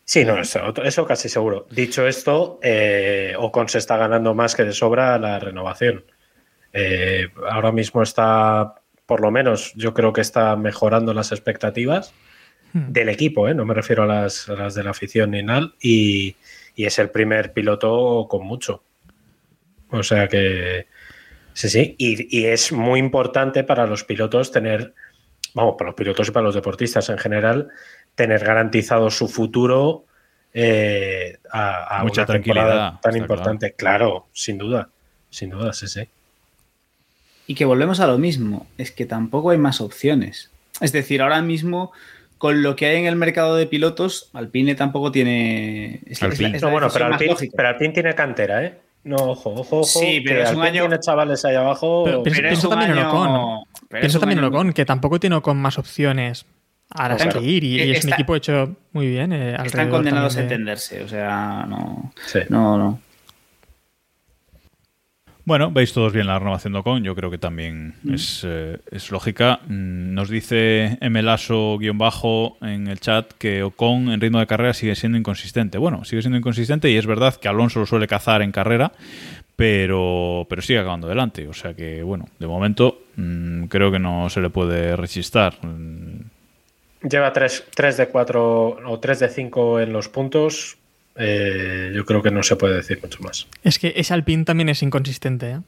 [0.05, 1.67] Sí, no, eso, eso casi seguro.
[1.71, 6.05] Dicho esto, eh, Ocon se está ganando más que de sobra la renovación.
[6.73, 8.75] Eh, ahora mismo está,
[9.07, 12.13] por lo menos, yo creo que está mejorando las expectativas
[12.75, 12.91] Hmm.
[12.93, 13.55] del equipo, ¿eh?
[13.55, 16.37] no me refiero a las, a las de la afición ni nada, y,
[16.75, 18.83] y es el primer piloto con mucho.
[19.91, 20.87] O sea que,
[21.53, 24.95] sí, sí, y, y es muy importante para los pilotos tener,
[25.55, 27.69] vamos, para los pilotos y para los deportistas en general,
[28.15, 30.07] tener garantizado su futuro
[30.55, 33.73] eh, a, a Mucha una temporada tranquilidad, tan está importante.
[33.73, 34.27] Claro.
[34.33, 34.89] sin duda,
[35.31, 36.09] sin duda, sí, sí.
[37.47, 40.51] Y que volvemos a lo mismo, es que tampoco hay más opciones.
[40.81, 41.93] Es decir, ahora mismo,
[42.43, 46.01] con lo que hay en el mercado de pilotos, Alpine tampoco tiene.
[46.07, 46.57] Es, es la- Alpine.
[46.57, 47.53] es la No, bueno, pero Alpine, lógica.
[47.57, 48.79] pero Alpine tiene cantera, ¿eh?
[49.05, 49.85] No, ojo, ojo, ojo.
[49.85, 52.03] Sí, pero que es un Alpine año- tiene chavales ahí abajo.
[52.05, 53.63] Pero- pero- Pero piensa es un también en año- Ocon.
[53.93, 56.47] es Pienso un también en Ocon, que tampoco tiene Ocon más opciones
[56.91, 57.39] a las Claro.
[57.41, 59.33] que ir y, y es un Está- equipo hecho muy bien.
[59.33, 62.13] eh, Están condenados a entenderse, o sea, no.
[62.27, 62.41] Sí.
[62.49, 63.01] No, no.
[65.45, 69.11] Bueno, veis todos bien la renovación de Ocon, yo creo que también es, eh, es
[69.11, 69.59] lógica.
[69.67, 75.19] Mm, Nos dice Melaso-bajo en el chat que Ocon en ritmo de carrera sigue siendo
[75.19, 75.79] inconsistente.
[75.79, 78.93] Bueno, sigue siendo inconsistente y es verdad que Alonso lo suele cazar en carrera,
[79.57, 81.49] pero, pero sigue acabando delante.
[81.49, 85.55] O sea que, bueno, de momento mm, creo que no se le puede rechistar.
[85.65, 86.21] Mm,
[87.09, 90.79] Lleva 3, de 4 o 3 de 5 en los puntos.
[91.17, 93.47] Eh, yo creo que no se puede decir mucho más.
[93.63, 95.51] Es que ese Alpine también es inconsistente.
[95.51, 95.61] ¿eh?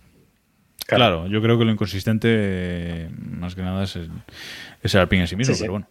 [0.86, 4.10] Claro, yo creo que lo inconsistente, eh, más que nada, es el,
[4.82, 5.62] es el Alpine en sí mismo, Sí, sí.
[5.64, 5.88] pero bueno.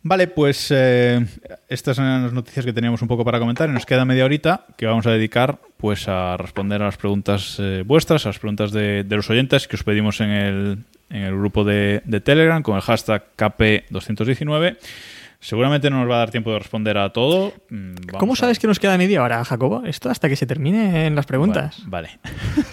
[0.00, 1.26] Vale, pues eh,
[1.68, 4.64] estas eran las noticias que teníamos un poco para comentar y nos queda media horita
[4.76, 8.70] que vamos a dedicar pues a responder a las preguntas eh, vuestras, a las preguntas
[8.70, 10.78] de, de los oyentes que os pedimos en el,
[11.10, 14.76] en el grupo de, de Telegram con el hashtag KP219.
[15.40, 17.52] Seguramente no nos va a dar tiempo de responder a todo.
[17.70, 19.84] Mm, vamos ¿Cómo a- sabes que nos queda media hora, Jacobo?
[19.86, 21.76] Esto hasta que se termine en las preguntas.
[21.86, 22.18] Bueno, vale.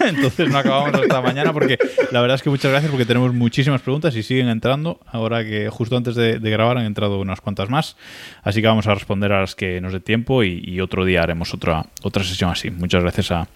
[0.16, 1.78] Entonces no acabamos hasta mañana porque
[2.10, 4.98] la verdad es que muchas gracias porque tenemos muchísimas preguntas y siguen entrando.
[5.06, 7.96] Ahora que justo antes de, de grabar han entrado unas cuantas más.
[8.42, 11.22] Así que vamos a responder a las que nos dé tiempo y, y otro día
[11.22, 12.70] haremos otra, otra sesión así.
[12.72, 13.46] Muchas gracias a,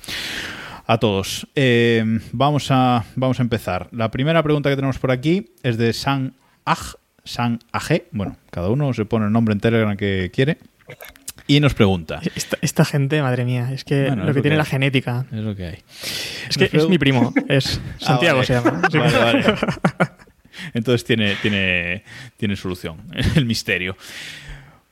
[0.87, 1.49] a todos.
[1.57, 3.89] Eh, vamos, a, vamos a empezar.
[3.91, 6.95] La primera pregunta que tenemos por aquí es de San Aj.
[7.25, 8.05] San AG.
[8.13, 10.59] Bueno, cada uno se pone el nombre en Telegram que quiere.
[11.47, 12.21] Y nos pregunta.
[12.37, 14.65] Esta, esta gente, madre mía, es que Bueno, lo es que lo tiene que la
[14.65, 15.27] genética.
[15.33, 15.79] Es lo que hay.
[16.49, 18.47] Es que es mi primo, es Santiago vale.
[18.47, 18.83] se llama.
[18.93, 19.45] Vale, vale.
[20.75, 22.05] Entonces tiene, tiene,
[22.37, 22.99] tiene solución
[23.35, 23.97] el misterio.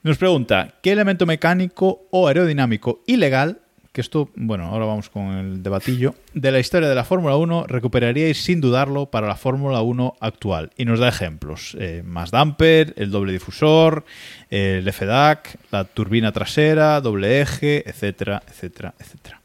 [0.02, 3.60] Nos pregunta, ¿qué elemento mecánico o aerodinámico ilegal,
[3.98, 7.64] que esto, bueno, ahora vamos con el debatillo, de la historia de la Fórmula 1
[7.66, 10.70] recuperaríais sin dudarlo para la Fórmula 1 actual?
[10.76, 11.76] Y nos da ejemplos.
[11.80, 14.04] Eh, más damper, el doble difusor,
[14.50, 19.40] el FDAC, la turbina trasera, doble eje, etcétera, etcétera, etcétera.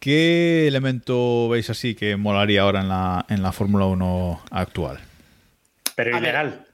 [0.00, 4.98] ¿Qué elemento veis así que molaría ahora en la, en la Fórmula 1 actual?
[5.94, 6.66] Pero ilegal.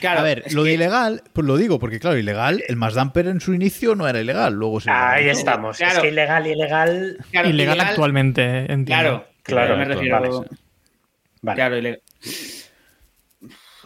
[0.00, 3.26] Claro, a ver, lo de ilegal, pues lo digo, porque claro, ilegal, el más damper
[3.28, 5.76] en su inicio no era ilegal, luego se Ahí estamos.
[5.78, 5.96] Claro.
[5.96, 7.16] Es que ilegal, ilegal.
[7.30, 8.84] claro, Ilegal actualmente, entiendo.
[8.86, 10.20] Claro, Claro, me refiero.
[10.20, 10.48] vale.
[11.42, 11.56] Vale.
[11.56, 12.02] Claro, ilegal.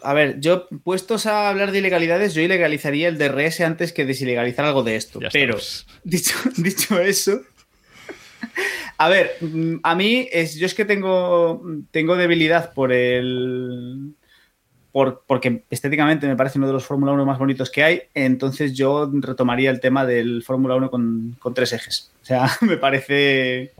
[0.03, 4.65] A ver, yo puestos a hablar de ilegalidades, yo ilegalizaría el DRS antes que desilegalizar
[4.65, 5.19] algo de esto.
[5.21, 5.87] Ya Pero, estamos.
[6.03, 7.41] dicho, dicho eso,
[8.97, 14.15] a ver, mm, a mí es, yo es que tengo, tengo debilidad por el.
[14.91, 18.73] Por, porque estéticamente me parece uno de los Fórmula 1 más bonitos que hay, entonces
[18.73, 22.11] yo retomaría el tema del Fórmula 1 con, con tres ejes.
[22.21, 23.71] O sea, me parece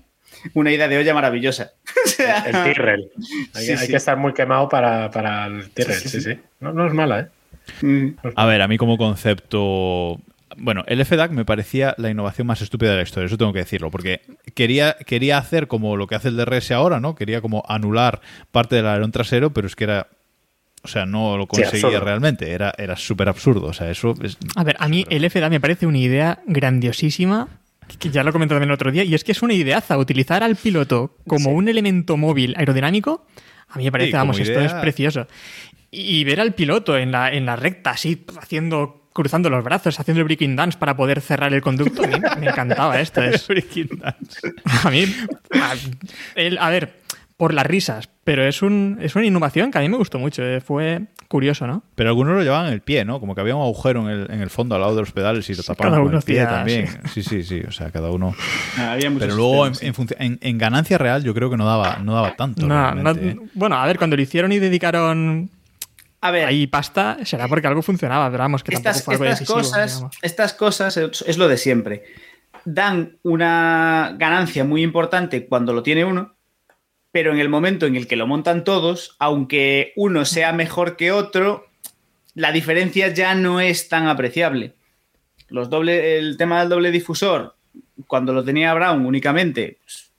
[0.53, 1.71] una idea de olla maravillosa.
[2.05, 3.11] O sea, El Tyrrell.
[3.53, 3.87] Hay, Sí, hay sí.
[3.89, 6.39] que estar muy quemado para, para el Tyrrell, Sí, sí, sí, sí.
[6.59, 7.27] No, no es mala, ¿eh?
[7.85, 10.19] mm, A ver, a mí como concepto...
[10.57, 13.59] Bueno, el FDAC me parecía la innovación más estúpida de la historia, eso tengo que
[13.59, 14.21] decirlo, porque
[14.53, 17.15] quería, quería hacer como lo que hace el DRS ahora, ¿no?
[17.15, 18.19] Quería como anular
[18.51, 20.07] parte del alerón trasero, pero es que era...
[20.83, 22.05] O sea, no lo Sí, conseguía absurdo.
[22.05, 23.67] realmente, era era súper absurdo.
[23.67, 24.37] O sea, eso es...
[24.55, 27.47] A ver, a mí el FDA me parece una idea grandiosísima,
[27.99, 30.41] que ya lo comenté también el otro día, y es que es una ideaza utilizar
[30.43, 33.25] al piloto como un elemento móvil aerodinámico.
[33.69, 35.27] A mí me parece, Sí, vamos, esto idea- es precioso.
[35.91, 40.21] Y ver al piloto en la, en la recta, así, haciendo, cruzando los brazos, haciendo
[40.21, 43.21] el breaking dance para poder cerrar el conducto, a mí me encantaba esto.
[43.21, 44.39] Es, Freaking dance.
[44.83, 45.03] a mí,
[45.51, 45.73] a,
[46.35, 47.00] el- a ver,
[47.41, 50.43] por las risas, pero es, un, es una innovación que a mí me gustó mucho,
[50.43, 51.81] eh, fue curioso, ¿no?
[51.95, 53.19] Pero algunos lo llevaban en el pie, ¿no?
[53.19, 55.49] Como que había un agujero en el, en el fondo al lado de los pedales
[55.49, 56.87] y lo tapaban cada con uno el pie hacía- también.
[57.11, 57.61] Sí, sí, sí.
[57.67, 58.35] O sea, cada uno.
[58.77, 60.01] había muchos Pero luego en, sistemas, sí.
[60.03, 62.67] en funci- en- en ganancia real yo creo que no daba, no daba tanto.
[62.67, 63.47] No, realmente, no- ¿eh?
[63.55, 65.49] bueno, a ver, cuando lo hicieron y dedicaron
[66.21, 69.33] A ver, ahí pasta, será porque algo funcionaba, pero vamos, que estas, tampoco fue algo
[69.33, 70.17] estas decisivo, cosas, digamos.
[70.21, 72.03] estas cosas es lo de siempre.
[72.65, 76.35] Dan una ganancia muy importante cuando lo tiene uno,
[77.11, 81.11] pero en el momento en el que lo montan todos, aunque uno sea mejor que
[81.11, 81.67] otro,
[82.33, 84.73] la diferencia ya no es tan apreciable.
[85.49, 87.55] Los doble, el tema del doble difusor,
[88.07, 90.11] cuando lo tenía Brown únicamente, pues,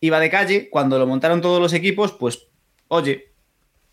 [0.00, 0.68] iba de calle.
[0.68, 2.46] Cuando lo montaron todos los equipos, pues,
[2.88, 3.28] oye,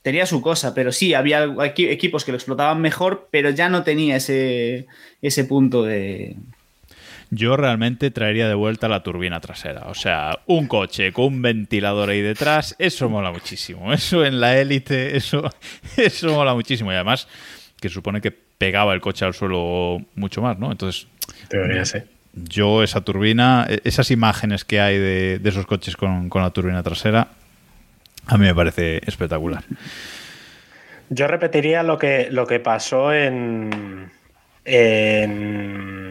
[0.02, 3.84] tenía su cosa, pero sí, había equi- equipos que lo explotaban mejor, pero ya no
[3.84, 4.88] tenía ese,
[5.22, 6.36] ese punto de...
[7.32, 9.84] Yo realmente traería de vuelta la turbina trasera.
[9.88, 13.94] O sea, un coche con un ventilador ahí detrás, eso mola muchísimo.
[13.94, 15.48] Eso en la élite, eso,
[15.98, 16.92] eso mola muchísimo.
[16.92, 17.28] Y además,
[17.80, 20.72] que supone que pegaba el coche al suelo mucho más, ¿no?
[20.72, 21.08] Entonces,
[21.50, 22.08] Debería ser.
[22.34, 26.50] yo esa turbina, e- esas imágenes que hay de, de esos coches con, con la
[26.50, 27.28] turbina trasera,
[28.26, 29.64] a mí me parece espectacular.
[31.10, 34.12] Yo repetiría lo que, lo que pasó en,
[34.66, 36.09] en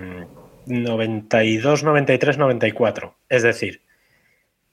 [0.68, 3.16] 92, 93, 94.
[3.28, 3.80] Es decir,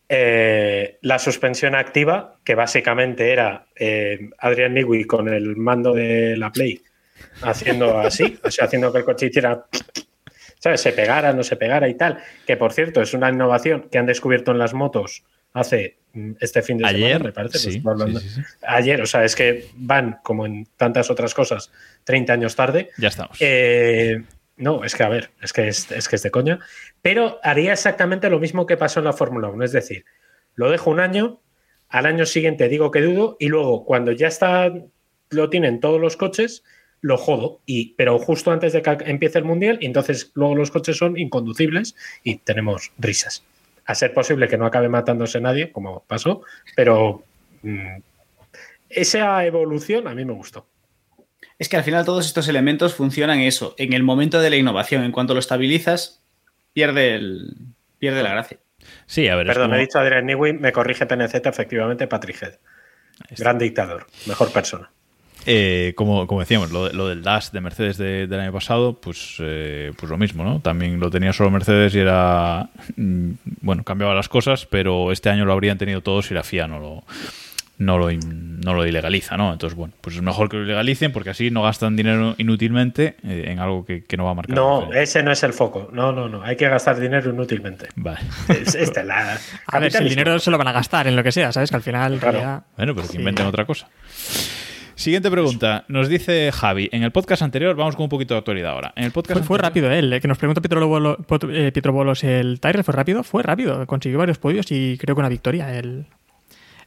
[0.07, 6.51] eh, la suspensión activa, que básicamente era eh, Adrian Newey con el mando de la
[6.51, 6.81] Play
[7.41, 9.65] haciendo así, o sea, haciendo que el coche hiciera,
[10.59, 10.81] ¿sabes?
[10.81, 12.19] Se pegara, no se pegara y tal.
[12.45, 16.61] Que por cierto, es una innovación que han descubierto en las motos hace mm, este
[16.61, 17.57] fin de Ayer, semana, me parece.
[17.57, 18.41] sí, sí, sí, sí.
[18.67, 21.71] Ayer, o sea, es que van, como en tantas otras cosas,
[22.03, 22.89] 30 años tarde.
[22.97, 23.37] Ya estamos.
[23.39, 24.21] Eh,
[24.57, 26.59] no, es que a ver, es que es, es que es de coña.
[27.01, 29.63] Pero haría exactamente lo mismo que pasó en la Fórmula 1.
[29.63, 30.05] Es decir,
[30.55, 31.41] lo dejo un año,
[31.89, 34.73] al año siguiente digo que dudo, y luego cuando ya está,
[35.29, 36.63] lo tienen todos los coches,
[37.01, 37.61] lo jodo.
[37.65, 41.17] Y, pero justo antes de que empiece el mundial, y entonces luego los coches son
[41.17, 43.43] inconducibles y tenemos risas.
[43.85, 46.41] A ser posible que no acabe matándose nadie, como pasó,
[46.75, 47.23] pero
[47.61, 47.97] mm,
[48.89, 50.65] esa evolución a mí me gustó.
[51.59, 55.03] Es que al final todos estos elementos funcionan eso, en el momento de la innovación.
[55.03, 56.21] En cuanto lo estabilizas,
[56.73, 57.55] pierde, el,
[57.99, 58.57] pierde la gracia.
[59.05, 62.53] Sí, a ver, Perdón, como- he dicho Adrian Newey, me corrige PNZ, efectivamente, Patrick Head.
[63.37, 64.91] Gran dictador, mejor persona.
[65.47, 68.99] Eh, como, como decíamos, lo, de- lo del Dash de Mercedes de- del año pasado,
[68.99, 70.59] pues, eh, pues lo mismo, ¿no?
[70.59, 72.69] También lo tenía solo Mercedes y era.
[72.97, 76.67] mm, Bueno, cambiaba las cosas, pero este año lo habrían tenido todos y la FIA
[76.67, 77.03] no lo,
[77.77, 79.51] no lo, in- no lo ilegaliza, ¿no?
[79.51, 83.45] Entonces, bueno, pues es mejor que lo ilegalicen porque así no gastan dinero inútilmente eh,
[83.47, 84.55] en algo que, que no va a marcar.
[84.55, 85.89] No, ese no es el foco.
[85.91, 86.41] No, no, no.
[86.41, 87.89] Hay que gastar dinero inútilmente.
[87.95, 88.19] Vale.
[88.49, 91.23] Es, esta la A ver, si el dinero se lo van a gastar en lo
[91.23, 91.69] que sea, ¿sabes?
[91.69, 92.31] Que al final, Claro.
[92.39, 93.17] realidad- Bueno, pero que Sí.
[93.19, 93.89] inventen otra cosa.
[94.95, 95.83] Siguiente pregunta.
[95.89, 96.87] Nos dice Javi.
[96.93, 98.93] En el podcast anterior, vamos con un poquito de actualidad ahora.
[98.95, 101.49] En el podcast Fue, fue anterior- rápido él, eh, que nos pregunta Pietro, Bolo- Pot-
[101.51, 105.19] eh, Pietro Bolos el Tyrrell, fue rápido, fue rápido, consiguió varios podios y creo que
[105.19, 106.05] una victoria el,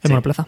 [0.03, 0.47] el monoplaza.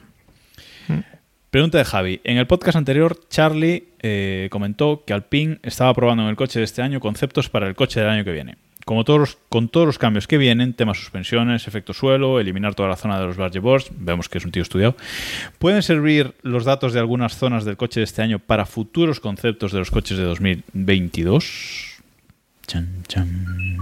[1.50, 2.20] Pregunta de Javi.
[2.22, 6.64] En el podcast anterior, Charlie eh, comentó que Alpine estaba probando en el coche de
[6.64, 8.56] este año conceptos para el coche del año que viene.
[8.84, 12.88] Como todos los- con todos los cambios que vienen, temas suspensiones, efecto suelo, eliminar toda
[12.88, 14.96] la zona de los large boards, vemos que es un tío estudiado,
[15.58, 19.72] ¿pueden servir los datos de algunas zonas del coche de este año para futuros conceptos
[19.72, 21.96] de los coches de 2022?
[22.66, 23.76] Chan, chan.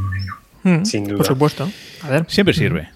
[0.65, 1.19] Mm, Sin duda.
[1.19, 1.71] Por supuesto.
[2.03, 2.25] A ver.
[2.29, 2.89] Siempre sirve.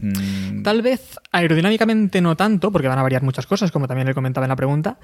[0.00, 4.14] Mm, Tal vez aerodinámicamente no tanto, porque van a variar muchas cosas, como también le
[4.14, 4.98] comentaba en la pregunta.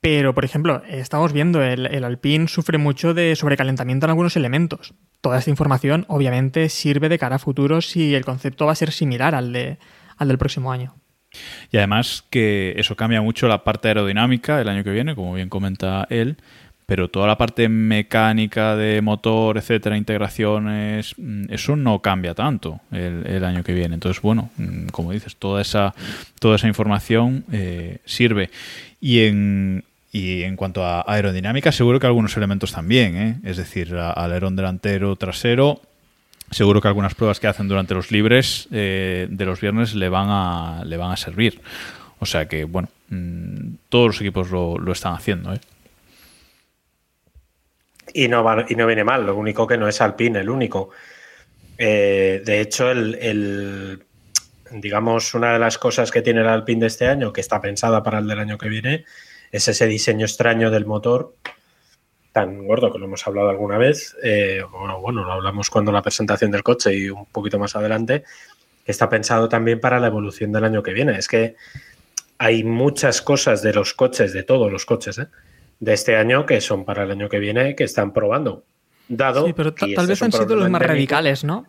[0.00, 4.94] Pero, por ejemplo, estamos viendo, el, el Alpine sufre mucho de sobrecalentamiento en algunos elementos.
[5.20, 8.92] Toda esta información, obviamente, sirve de cara a futuro si el concepto va a ser
[8.92, 9.78] similar al, de,
[10.16, 10.94] al del próximo año.
[11.70, 15.48] Y además que eso cambia mucho la parte aerodinámica el año que viene, como bien
[15.48, 16.38] comenta él,
[16.90, 23.24] pero toda la parte mecánica de motor, etcétera, integraciones, mm, eso no cambia tanto el,
[23.28, 23.94] el año que viene.
[23.94, 25.94] Entonces, bueno, mm, como dices, toda esa,
[26.40, 28.50] toda esa información eh, sirve.
[29.00, 33.36] Y en, y en cuanto a aerodinámica, seguro que algunos elementos también, ¿eh?
[33.44, 35.80] es decir, alerón delantero, trasero,
[36.50, 40.26] seguro que algunas pruebas que hacen durante los libres eh, de los viernes le van
[40.28, 41.60] a, le van a servir.
[42.18, 45.54] O sea que, bueno, mm, todos los equipos lo, lo están haciendo.
[45.54, 45.60] ¿eh?
[48.14, 50.90] Y no, va- y no viene mal, lo único que no es Alpine, el único.
[51.78, 54.04] Eh, de hecho, el,
[54.70, 58.02] digamos, una de las cosas que tiene el Alpine de este año, que está pensada
[58.02, 59.04] para el del año que viene,
[59.52, 61.34] es ese diseño extraño del motor
[62.32, 64.16] tan gordo que lo hemos hablado alguna vez.
[64.22, 68.22] eh, bueno, bueno, lo hablamos cuando la presentación del coche y un poquito más adelante,
[68.84, 71.18] que está pensado también para la evolución del año que viene.
[71.18, 71.56] Es que
[72.38, 75.26] hay muchas cosas de los coches, de todos los coches, ¿eh?
[75.80, 78.64] De este año que son para el año que viene que están probando.
[79.08, 81.66] Dado Sí, pero tal vez han sido los más radicales, ¿no?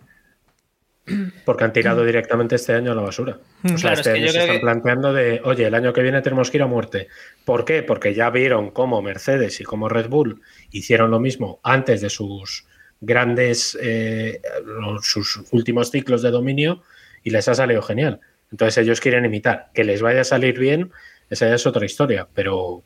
[1.45, 3.39] Porque han tirado directamente este año a la basura.
[3.63, 3.75] O sea, Mm.
[3.81, 6.21] Claro, este es que año se están que- planteando de, oye, el año que viene
[6.21, 7.07] tenemos que ir a muerte.
[7.43, 7.81] ¿Por qué?
[7.83, 12.67] Porque ya vieron cómo Mercedes y cómo Red Bull hicieron lo mismo antes de sus
[13.01, 14.39] grandes, eh,
[15.01, 16.83] sus últimos ciclos de dominio
[17.23, 18.19] y les ha salido genial.
[18.51, 19.69] Entonces ellos quieren imitar.
[19.73, 20.91] Que les vaya a salir bien,
[21.29, 22.83] esa ya es otra historia, pero...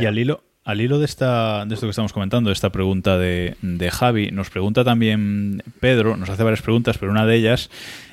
[0.00, 3.18] Y al hilo, al hilo de, esta, de esto que estamos comentando, de esta pregunta
[3.18, 7.70] de, de Javi, nos pregunta también Pedro, nos hace varias preguntas, pero una de ellas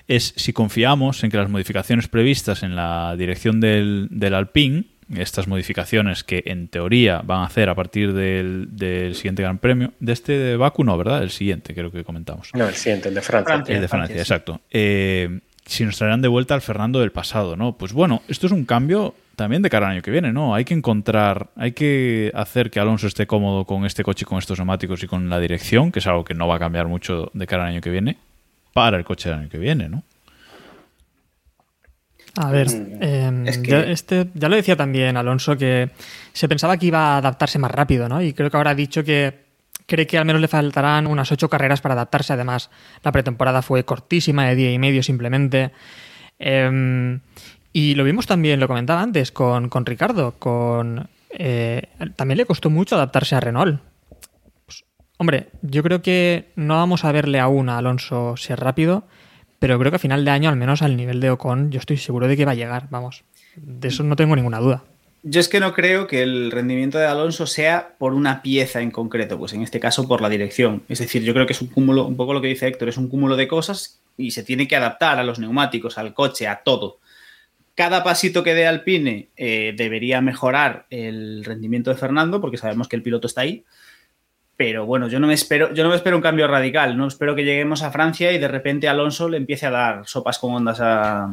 [0.08, 5.48] es si confiamos en que las modificaciones previstas en la dirección del, del Alpine, estas
[5.48, 10.14] modificaciones que en teoría van a hacer a partir del, del siguiente Gran Premio, de
[10.14, 11.24] este de Baku no, ¿verdad?
[11.24, 12.50] El siguiente, creo que comentamos.
[12.54, 13.56] No, el siguiente, el de Francia.
[13.56, 13.76] Francia.
[13.76, 14.34] El de Francia, Francia, sí.
[14.34, 14.62] exacto.
[14.72, 17.78] Eh, si nos traerán de vuelta al Fernando del pasado, ¿no?
[17.78, 20.54] Pues bueno, esto es un cambio también de cara al año que viene, ¿no?
[20.56, 24.38] Hay que encontrar, hay que hacer que Alonso esté cómodo con este coche y con
[24.38, 27.32] estos neumáticos y con la dirección, que es algo que no va a cambiar mucho
[27.34, 28.18] de cara al año que viene,
[28.74, 30.04] para el coche del año que viene, ¿no?
[32.36, 35.92] A ver, Mm, eh, es que- ya, este, ya lo decía también Alonso que
[36.32, 38.22] se pensaba que iba a adaptarse más rápido, ¿no?
[38.24, 39.44] Y creo que ahora ha dicho que
[39.86, 42.34] cree que al menos le faltarán unas ocho carreras para adaptarse.
[42.34, 42.72] Además,
[43.04, 45.72] la pretemporada fue cortísima, de día y medio simplemente.
[46.40, 47.20] Eh,
[47.74, 50.36] y lo vimos también, lo comentaba antes, con, con Ricardo.
[50.38, 53.82] Con, eh, también le costó mucho adaptarse a Renault.
[54.66, 54.86] Pues,
[55.18, 59.06] hombre, yo creo que no vamos a verle aún a Alonso ser rápido,
[59.58, 61.98] pero creo que a final de año, al menos al nivel de Ocon, yo estoy
[61.98, 63.24] seguro de que va a llegar, vamos.
[63.56, 64.84] De eso no tengo ninguna duda.
[65.26, 68.92] Yo es que no creo que el rendimiento de Alonso sea por una pieza en
[68.92, 70.84] concreto, pues en este caso por la dirección.
[70.90, 72.98] Es decir, yo creo que es un cúmulo, un poco lo que dice Héctor, es
[72.98, 76.62] un cúmulo de cosas y se tiene que adaptar a los neumáticos, al coche, a
[76.64, 77.00] todo.
[77.76, 82.96] Cada pasito que dé Alpine eh, debería mejorar el rendimiento de Fernando, porque sabemos que
[82.96, 83.64] el piloto está ahí.
[84.56, 86.96] Pero bueno, yo no me espero, yo no me espero un cambio radical.
[86.96, 90.38] No espero que lleguemos a Francia y de repente Alonso le empiece a dar sopas
[90.38, 91.24] con ondas a,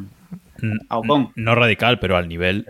[0.89, 1.31] a Ocon.
[1.37, 2.67] No radical, pero al nivel.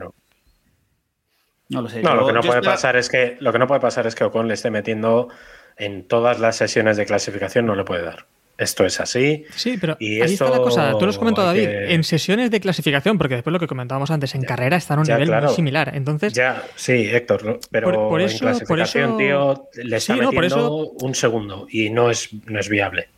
[1.68, 2.02] No lo sé.
[2.02, 4.06] No, Yo- lo que no puede espero- pasar es que lo que no puede pasar
[4.08, 5.28] es que Ocon le esté metiendo
[5.76, 8.26] en todas las sesiones de clasificación, no le puede dar.
[8.60, 9.44] Esto es así.
[9.56, 10.92] Sí, pero Y ahí está la esto cosa.
[10.98, 14.10] Tú lo has comentado, David, que- en sesiones de clasificación, porque después lo que comentábamos
[14.10, 15.46] antes, en carrera está a un ya, nivel claro.
[15.46, 15.92] muy similar.
[15.94, 20.14] Entonces, Ya, sí, Héctor, pero Por- por eso- en clasificación, por eso- tío, le está
[20.14, 23.08] Sí, no, por metiendo eso- un segundo y no es, no es viable.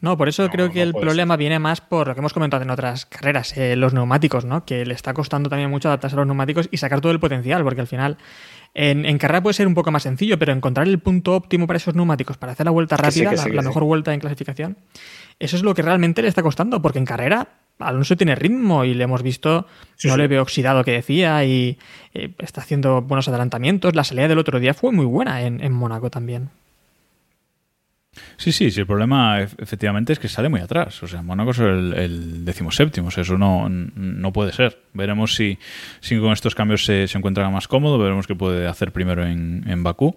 [0.00, 2.34] No, por eso No, creo que no el problema viene más por lo que hemos
[2.34, 4.64] comentado en otras carreras, eh, los neumáticos, ¿no?
[4.66, 7.62] Que le está costando también mucho adaptarse a los neumáticos y sacar todo el potencial,
[7.64, 8.18] porque al final
[8.74, 11.76] en, en carrera puede ser un poco más sencillo, pero encontrar el punto óptimo para
[11.76, 13.68] esos neumáticos, para hacer la vuelta Que sí, rápida, que la, sí, que la sí.
[13.68, 14.76] mejor vuelta en clasificación,
[15.38, 18.94] eso es lo que realmente le está costando, porque en carrera Alonso tiene ritmo y
[18.94, 19.66] le hemos visto,
[20.04, 21.78] no le veo oxidado que decía y
[22.14, 23.94] eh, está haciendo buenos adelantamientos.
[23.94, 26.50] La salida del otro día fue muy buena en, en Mónaco también.
[28.36, 31.02] Sí, sí, sí, el problema ef- efectivamente es que sale muy atrás.
[31.02, 34.78] O sea, Mónaco es el, el decimoséptimo, o sea, eso no, no puede ser.
[34.92, 35.58] Veremos si,
[36.00, 39.64] si con estos cambios se, se encuentra más cómodo, veremos qué puede hacer primero en,
[39.68, 40.16] en Bakú.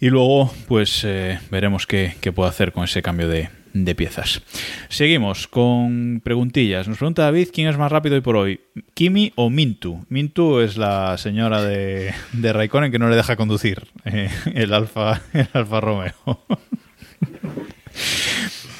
[0.00, 4.40] Y luego, pues eh, veremos qué, qué puede hacer con ese cambio de, de piezas.
[4.88, 6.88] Seguimos con preguntillas.
[6.88, 8.60] Nos pregunta David quién es más rápido hoy por hoy,
[8.94, 10.06] Kimi o Mintu.
[10.08, 15.20] Mintu es la señora de, de Raikkonen que no le deja conducir eh, el Alfa
[15.34, 16.14] el Alfa Romeo.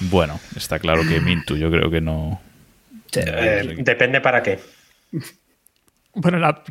[0.01, 2.41] Bueno, está claro que Mintu, yo creo que no.
[3.15, 4.61] Eh, depende para qué.
[6.15, 6.63] Bueno, la.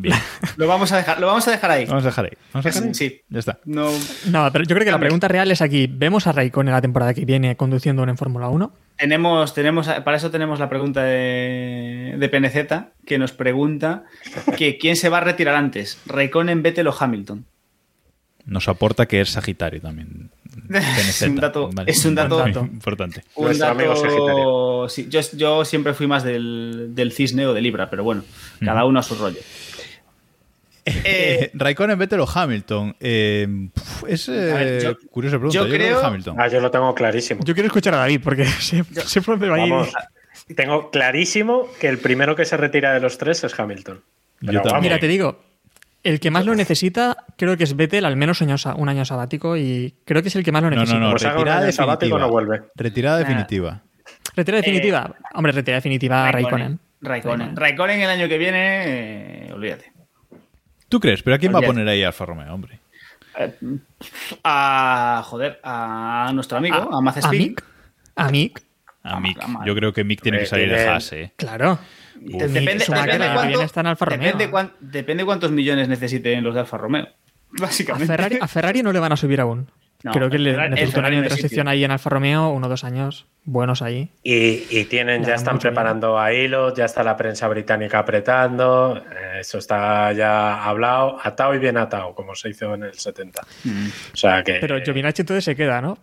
[0.57, 1.85] Lo vamos a dejar, lo vamos a dejar ahí.
[1.85, 2.31] Vamos a dejar ahí.
[2.53, 2.93] Vamos a dejar ahí.
[2.93, 3.21] Sí.
[3.29, 3.59] Ya está.
[3.65, 3.89] No,
[4.27, 5.87] no, pero yo creo que la pregunta real es aquí.
[5.87, 8.71] ¿Vemos a Raikkonen la temporada que viene conduciendo en Fórmula 1?
[8.99, 14.03] tenemos, tenemos, para eso tenemos la pregunta de, de PNZ que nos pregunta
[14.57, 17.45] que quién se va a retirar antes, Raikkonen, Vettel o Hamilton.
[18.45, 20.31] Nos aporta que es Sagitario también.
[20.69, 21.91] Es un dato- Vale.
[21.91, 23.23] es un dato- Muy importante.
[23.35, 28.03] Un dato- sí, yo, yo siempre fui más del, del cisne o de Libra, pero
[28.03, 28.23] bueno,
[28.63, 29.39] cada uno a su rollo.
[30.85, 32.95] Eh, Raikkonen, Vettel o Hamilton.
[32.99, 33.47] Eh,
[34.07, 35.53] es eh, ver, yo- curiosa pregunta.
[35.55, 36.35] yo Yo, creo, creo- que Hamilton.
[36.39, 37.41] Ah, yo lo tengo clarísimo.
[37.43, 38.45] Yo quiero escuchar a David porque
[39.25, 39.71] dónde va a ir.
[39.71, 39.89] Vamos,
[40.55, 44.01] tengo clarísimo que el primero que se retira de los tres es Hamilton.
[44.39, 45.39] Pero Yo vamos, Mira, te digo,
[46.03, 48.49] el que más lo necesita creo que es Vettel, al menos un
[48.89, 50.99] año, sabático, y creo que es el que más lo No, necesita.
[50.99, 51.11] no, no.
[51.11, 52.19] Pues un Retirada año sabático, definitiva.
[52.27, 52.61] no vuelve.
[52.75, 53.81] Retirada definitiva.
[54.35, 55.15] Retira definitiva.
[55.33, 56.79] Hombre, retira definitiva Raikkonen.
[57.01, 57.55] Raikkonen.
[57.55, 59.91] Raikkonen el año que viene, eh, olvídate.
[60.87, 61.21] ¿Tú crees?
[61.23, 61.73] ¿Pero a quién va a Olvídate.
[61.75, 62.79] poner ahí Alfa Romeo, hombre?
[64.43, 67.39] A, joder, a nuestro amigo, a, ¿A Mazespin.
[67.39, 67.63] Mick?
[68.15, 68.59] ¿A Mick?
[69.03, 69.39] A Ah, Mick.
[69.65, 71.31] Yo creo que Mick tiene que salir de tiene- Haas, eh.
[71.37, 71.79] Claro.
[72.21, 74.19] Depende, depende el año que cuánto- viene está en Alfa Romeo.
[74.25, 77.05] depende, cuán- depende cuántos millones necesiten los de Alfa Romeo.
[77.57, 78.07] A Básicamente.
[78.07, 79.71] Ferrari, a Ferrari no le van a subir aún.
[80.01, 82.69] No, Creo que le necesita un año de transición ahí en Alfa Romeo, uno o
[82.69, 84.09] dos años buenos ahí.
[84.23, 88.95] Y, y tienen, Ya, ya están preparando a Hilo, ya está la prensa británica apretando,
[88.97, 93.41] eh, eso está ya hablado, atado y bien atado, como se hizo en el 70.
[94.13, 95.97] O sea que Pero Giovinacci entonces se queda, ¿no?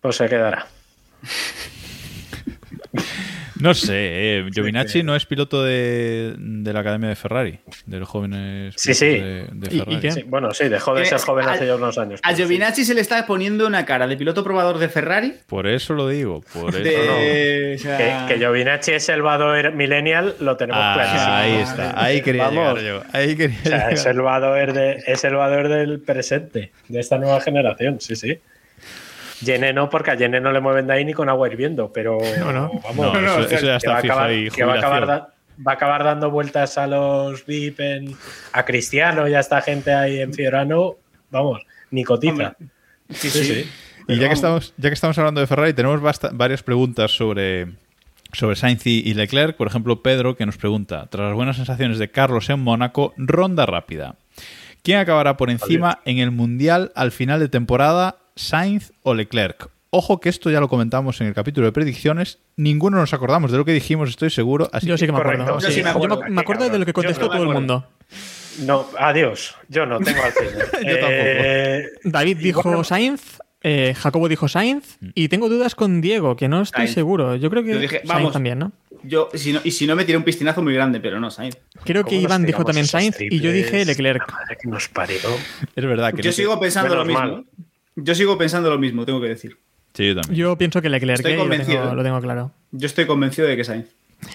[0.00, 0.66] pues se quedará.
[3.60, 4.44] No sé, eh.
[4.54, 9.06] Giovinacci no es piloto de, de la Academia de Ferrari, de los jóvenes Sí, sí.
[9.06, 10.00] de, de ¿Y- y Ferrari.
[10.00, 10.12] qué?
[10.12, 12.20] Sí, bueno, sí, dejó de Eh, ser joven hace ya unos años.
[12.22, 12.36] A sí.
[12.36, 15.34] Giovinacci se le está poniendo una cara de piloto probador de Ferrari.
[15.46, 16.82] Por eso lo digo, por eso.
[16.82, 19.22] De, o sea, Que, que Giovinacci es el
[19.74, 21.32] millennial, lo tenemos Ah, clarísimo.
[21.32, 22.78] ahí está, ahí quería Vamos.
[22.80, 23.10] llegar yo.
[23.12, 23.92] Ahí quería O sea, llegar.
[23.92, 28.38] es el Badoer de, es el Badoer del presente, de esta nueva generación, sí, sí.
[29.42, 32.18] Yene no, porque a Yene no le mueven de ahí ni con agua hirviendo, pero
[32.38, 32.70] No, no.
[32.84, 35.06] vamos, No, eso- eso ya que está va a acabar- ahí, que va a acabar,
[35.06, 35.28] da-
[35.66, 38.16] va a acabar dando vueltas a los VIP, en-
[38.52, 40.96] a Cristiano y a esta gente ahí en Fiorano,
[41.30, 41.60] vamos,
[41.90, 42.32] ni cotiza.
[42.32, 42.50] Hombre,
[43.10, 43.70] sí, sí.
[44.08, 46.00] Y ya que, estamos, ya que estamos hablando de Ferrari, tenemos
[46.32, 47.68] varias preguntas sobre,
[48.32, 49.56] sobre Sainz y y Leclerc.
[49.56, 53.66] Por ejemplo, Pedro, que nos pregunta, tras las buenas sensaciones de Carlos en Mónaco, ronda
[53.66, 54.16] rápida.
[54.82, 59.68] ¿Quién acabará por encima en el Mundial al final de temporada, Sainz o Leclerc?
[59.92, 62.38] Ojo que esto ya lo comentamos en el capítulo de predicciones.
[62.56, 64.70] Ninguno nos acordamos de lo que dijimos, estoy seguro.
[64.72, 65.42] Así Yo sí que me correcto.
[65.42, 65.60] acuerdo.
[65.60, 65.72] Yo sí.
[65.74, 66.20] sí me Yo acuerdo.
[66.22, 67.88] me, me acuerdo de lo que no contestó todo el mundo.
[68.60, 70.20] No, adiós, yo no tengo.
[70.82, 76.36] Yo Eh, David dijo bueno, Sainz, eh, Jacobo dijo Sainz, y tengo dudas con Diego,
[76.36, 76.94] que no estoy Sainz.
[76.94, 77.36] seguro.
[77.36, 78.32] Yo creo que Yo dije, Sainz vamos.
[78.32, 78.72] también, ¿no?
[79.02, 81.56] Yo, si no, y si no, me tiré un piscinazo muy grande, pero no, Sainz.
[81.84, 83.84] Creo que ¿cómo nos Iván dijo también Sainz y yo dije?
[83.84, 84.28] Leclerc.
[84.28, 85.16] La madre que nos parió.
[85.74, 87.18] Es verdad que Yo no- sigo pensando lo mismo.
[87.20, 87.44] mal.
[87.96, 89.58] Yo sigo pensando lo mismo, tengo que decir.
[89.94, 90.34] Sí, yo también.
[90.38, 91.82] Yo pienso que Leclerc, Estoy eh, lo, convencido.
[91.82, 92.52] tengo, lo tengo claro.
[92.70, 93.86] Yo estoy convencido de que Sainz.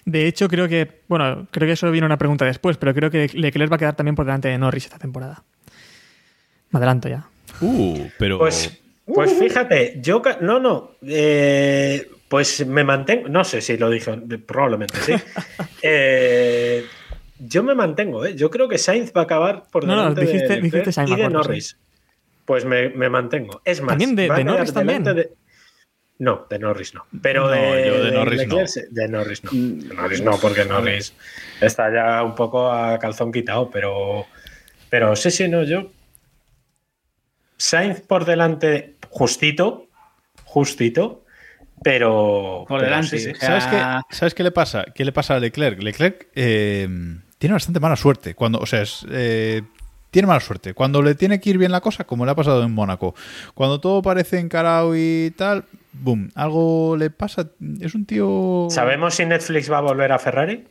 [0.03, 3.29] De hecho, creo que, bueno, creo que eso viene una pregunta después, pero creo que
[3.33, 5.43] Leclerc va a quedar también por delante de Norris esta temporada.
[6.71, 7.27] Me adelanto ya.
[7.61, 8.37] Uh, pero...
[8.39, 13.89] Pues, pues fíjate, yo ca- no, no, eh, pues me mantengo, no sé si lo
[13.89, 14.11] dije,
[14.45, 15.13] probablemente sí.
[15.83, 16.83] Eh,
[17.37, 18.35] yo me mantengo, ¿eh?
[18.35, 20.91] yo creo que Sainz va a acabar por No, no, delante dijiste- de, Leclerc dijiste
[20.91, 21.77] Sainz, y de Norris.
[22.45, 23.61] Pues me, me mantengo.
[23.65, 25.03] Es más, ¿También de- Norris también?
[25.03, 25.31] de-
[26.19, 27.05] No, de Norris no.
[27.21, 28.83] Pero No, de, yo de Norris Leclerc no.
[28.91, 29.49] De Norris no.
[29.51, 31.13] De Norris no, porque Norris
[31.59, 34.25] está ya un poco a calzón quitado, pero,
[34.89, 35.91] pero sí, sí, no, yo.
[37.57, 39.87] Sainz por delante, justito,
[40.43, 41.23] justito,
[41.83, 42.65] pero.
[42.67, 43.17] Por pero delante.
[43.17, 43.33] sí, sí.
[43.39, 43.81] ¿Sabes qué,
[44.15, 44.85] ¿Sabes qué le pasa?
[44.93, 45.81] ¿Qué le pasa a Leclerc?
[45.81, 46.87] Leclerc eh,
[47.37, 48.35] tiene bastante mala suerte.
[48.35, 49.61] Cuando, o sea, es, eh,
[50.15, 50.73] tiene mala suerte.
[50.73, 53.13] Cuando le tiene que ir bien la cosa, como le ha pasado en Mónaco.
[53.53, 57.49] Cuando todo parece encarado y tal, boom, algo le pasa.
[57.81, 58.67] Es un tío.
[58.69, 60.65] ¿Sabemos si Netflix va a volver a Ferrari?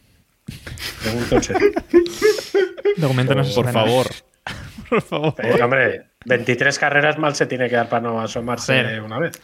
[1.02, 1.36] Pregunto
[3.54, 3.84] Por nada.
[3.84, 4.06] favor.
[4.88, 5.34] Por favor.
[5.36, 9.02] Eh, hombre, 23 carreras mal se tiene que dar para no asomarse Joder.
[9.02, 9.38] una vez.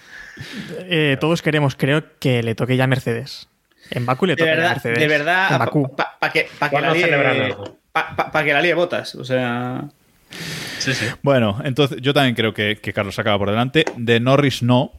[0.89, 3.51] Eh, todos queremos, creo, que le toque ya a Mercedes.
[3.91, 4.99] En Baku le toca Mercedes.
[4.99, 5.83] de verdad, para que,
[6.19, 6.95] pa que ¿Cuándo
[8.01, 8.17] celebran líe, algo?
[8.17, 9.15] pa- pa- pa que la líe botas.
[9.15, 9.85] O sea,
[10.79, 11.07] Sí, sí.
[11.23, 13.85] Bueno, entonces yo también creo que, que Carlos acaba por delante.
[13.97, 14.93] De Norris no,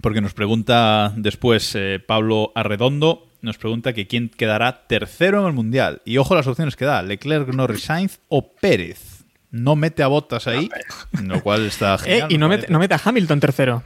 [0.00, 5.52] porque nos pregunta después eh, Pablo Arredondo, nos pregunta que quién quedará tercero en el
[5.52, 6.00] Mundial.
[6.04, 9.24] Y ojo las opciones que da, Leclerc, Norris, Sainz o Pérez.
[9.50, 10.70] No mete a botas ahí,
[11.22, 12.32] lo cual está Eh, genial.
[12.32, 13.82] y mete, no mete a Hamilton tercero.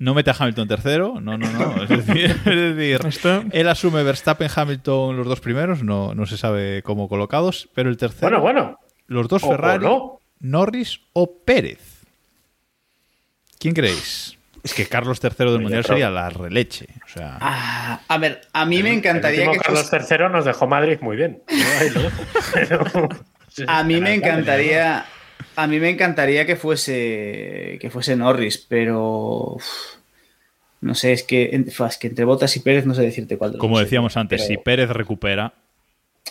[0.00, 1.82] No mete a Hamilton tercero, no, no, no.
[1.84, 2.44] Es decir, es
[2.76, 7.68] decir Esto- él asume Verstappen, Hamilton los dos primeros, no, no se sabe cómo colocados,
[7.74, 8.80] pero el tercero, Bueno, bueno.
[9.06, 10.18] los dos o- o Ferrari, no.
[10.40, 12.00] Norris o Pérez.
[13.58, 14.36] ¿Quién creéis?
[14.62, 16.86] Es que Carlos III del Mundial sería la releche.
[17.04, 20.98] O sea, Ah, a ver, a mí me encantaría que Carlos III nos dejó Madrid
[21.00, 21.42] muy bien.
[21.48, 22.22] Yo ahí lo dejo.
[22.54, 22.84] Pero-
[23.68, 25.04] A mí me encantaría.
[25.56, 27.78] A mí me encantaría que fuese.
[27.80, 29.54] que fuese Norris, pero.
[29.56, 29.64] uf,
[30.82, 33.50] no sé, es que, en- es que entre Botas y Pérez no sé decirte cuál
[33.52, 35.52] de los como decíamos antes, pero- si Pérez recupera,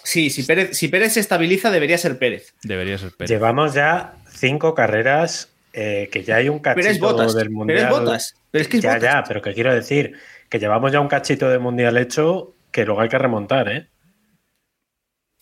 [0.03, 2.53] Sí, si Pérez, si Pérez se estabiliza, debería ser Pérez.
[2.63, 3.29] debería ser Pérez.
[3.29, 7.35] Llevamos ya cinco carreras eh, que ya hay un cachito Botas.
[7.35, 7.79] del mundial.
[7.85, 8.35] es Botas.
[8.51, 9.03] Pero es que es ya, Botas.
[9.13, 10.13] ya, pero que quiero decir
[10.49, 13.87] que llevamos ya un cachito de mundial hecho que luego hay que remontar, ¿eh?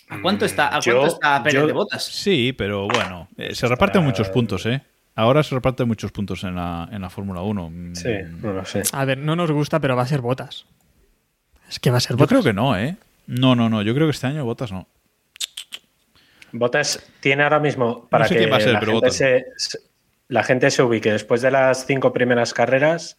[0.10, 2.04] ¿A cuánto está, a Yo- cuánto está Pérez yo- de Botas?
[2.06, 4.82] Sí, pero bueno, eh, se reparten muchos puntos, ¿eh?
[5.16, 7.70] Ahora se reparten muchos puntos en la, en la Fórmula 1.
[7.70, 8.10] Mm, Sí,
[8.42, 8.84] no lo sé.
[8.94, 10.66] A ver, no nos gusta, pero va a ser botas.
[11.68, 12.30] Es que va a ser Yo botas.
[12.30, 12.96] creo que no, ¿eh?
[13.26, 13.82] No, no, no.
[13.82, 14.88] Yo creo que este año Botas no.
[16.54, 19.16] Botas tiene ahora mismo para sé que quién va a ser, la, pero gente Bottas.
[19.16, 19.80] se, se-
[20.30, 21.12] la gente se ubique.
[21.12, 23.18] Después de las cinco primeras carreras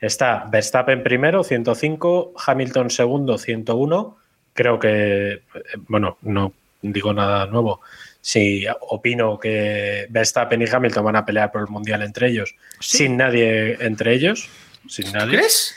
[0.00, 4.16] está Verstappen primero, 105, Hamilton segundo, 101.
[4.58, 5.42] Creo que,
[5.86, 6.52] bueno, no
[6.82, 7.80] digo nada nuevo.
[8.20, 13.16] Si opino que Verstappen y Hamilton van a pelear por el mundial entre ellos, sin
[13.16, 14.48] nadie entre ellos,
[14.88, 15.36] sin nadie.
[15.38, 15.76] ¿Crees?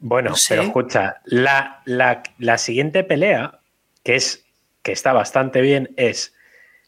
[0.00, 0.48] Bueno, No sé.
[0.50, 3.60] pero escucha, la, la- la siguiente pelea,
[4.04, 4.44] que es
[4.82, 6.34] que está bastante bien, es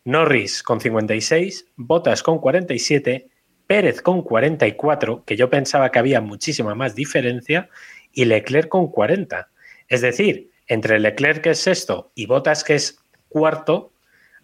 [0.04, 3.26] Norris con 56, Bottas con 47,
[3.66, 7.70] Pérez con 44, que yo pensaba que había muchísima más diferencia,
[8.12, 9.48] y Leclerc con 40.
[9.88, 13.92] Es decir, entre Leclerc que es sexto y Bottas que es cuarto,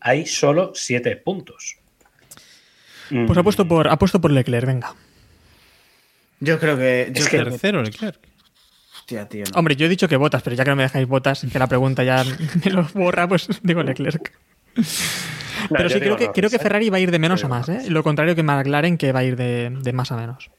[0.01, 1.79] hay solo 7 puntos.
[3.09, 4.95] Pues Mm, apuesto por, apuesto por Leclerc, venga.
[6.41, 7.13] Yo creo que.
[7.15, 8.19] Yo Es que Tercero, Leclerc.
[8.99, 9.59] Hostia, tío, no.
[9.59, 11.69] Hombre, yo he dicho que botas, pero ya que no me dejáis botas, que la
[11.69, 12.25] pregunta ya
[12.65, 14.33] me lo borra, pues digo Leclerc.
[14.75, 14.85] no,
[15.71, 16.59] Pero sí, creo que, creo que.
[16.59, 17.85] Ferrari va a ir de menos a más, ¿eh?
[17.89, 20.51] Lo contrario que McLaren, que va a ir de, de más a menos.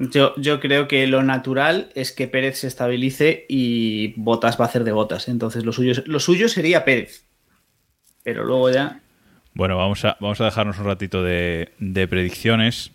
[0.00, 4.68] Yo, yo creo que lo natural es que Pérez se estabilice y Botas va a
[4.68, 5.26] hacer de Botas.
[5.28, 7.24] Entonces lo suyo, lo suyo sería Pérez.
[8.22, 9.00] Pero luego ya.
[9.54, 12.92] Bueno, vamos a, vamos a dejarnos un ratito de, de predicciones.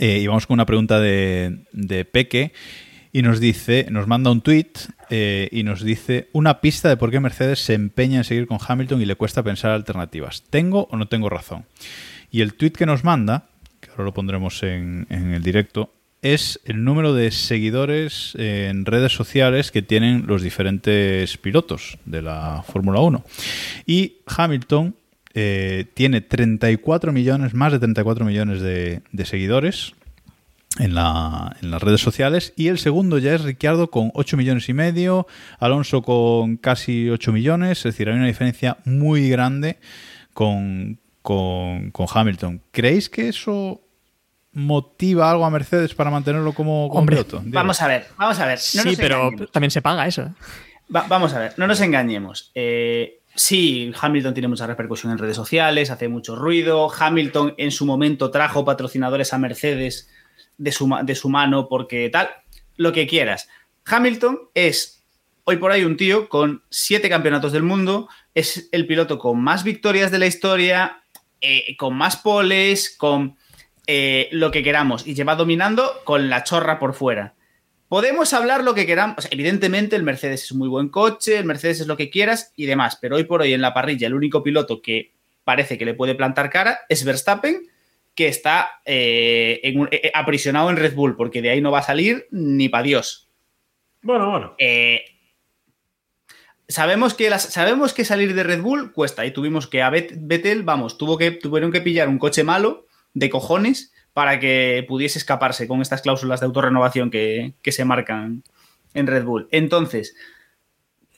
[0.00, 2.52] Eh, y vamos con una pregunta de, de Peque.
[3.12, 4.72] Y nos dice, nos manda un tweet
[5.08, 9.00] y nos dice una pista de por qué Mercedes se empeña en seguir con Hamilton
[9.00, 10.42] y le cuesta pensar alternativas.
[10.50, 11.64] ¿Tengo o no tengo razón?
[12.30, 13.46] Y el tweet que nos manda,
[13.80, 18.84] que ahora lo pondremos en, en el directo, es el número de seguidores eh, en
[18.84, 23.24] redes sociales que tienen los diferentes pilotos de la Fórmula 1.
[23.86, 24.94] Y Hamilton
[25.34, 29.92] eh, tiene 34 millones, más de 34 millones de, seguidores
[30.78, 32.52] en, la- en las redes sociales.
[32.56, 35.26] Y el segundo ya es Ricciardo con 8 millones y medio,
[35.60, 37.78] Alonso con casi 8 millones.
[37.78, 39.78] Es decir, hay una diferencia muy grande
[40.32, 42.62] con, con, con Hamilton.
[42.72, 43.82] ¿Creéis que eso
[44.56, 47.42] motiva algo a Mercedes para mantenerlo como, como Hombre, piloto?
[47.44, 48.58] Vamos a ver, vamos a ver.
[48.74, 49.52] No sí, pero engañemos.
[49.52, 50.22] también se paga eso.
[50.22, 50.28] ¿eh?
[50.94, 52.50] Va- vamos a ver, no nos engañemos.
[52.54, 56.90] Eh, sí, Hamilton tiene mucha repercusión en redes sociales, hace mucho ruido.
[56.90, 60.08] Hamilton en su momento trajo patrocinadores a Mercedes
[60.56, 62.30] de su, ma- de su mano porque tal,
[62.76, 63.48] lo que quieras.
[63.84, 65.04] Hamilton es
[65.44, 69.64] hoy por hoy un tío con siete campeonatos del mundo, es el piloto con más
[69.64, 71.02] victorias de la historia,
[71.42, 73.36] eh, con más poles, con
[73.86, 77.34] eh, lo que queramos y lleva dominando con la chorra por fuera.
[77.88, 79.18] Podemos hablar lo que queramos.
[79.18, 82.10] O sea, evidentemente, el Mercedes es un muy buen coche, el Mercedes es lo que
[82.10, 85.12] quieras y demás, pero hoy por hoy en la parrilla, el único piloto que
[85.44, 87.68] parece que le puede plantar cara es Verstappen,
[88.16, 91.78] que está eh, en un- eh, aprisionado en Red Bull, porque de ahí no va
[91.80, 93.28] a salir ni para Dios.
[94.02, 94.54] Bueno, bueno.
[94.58, 95.04] Eh,
[96.68, 100.14] sabemos, que las, sabemos que salir de Red Bull cuesta y tuvimos que a Bet-
[100.16, 102.85] Vettel, vamos, tuvo que, tuvieron que pillar un coche malo
[103.16, 108.44] de cojones para que pudiese escaparse con estas cláusulas de autorrenovación que, que se marcan
[108.94, 109.48] en Red Bull.
[109.50, 110.14] Entonces,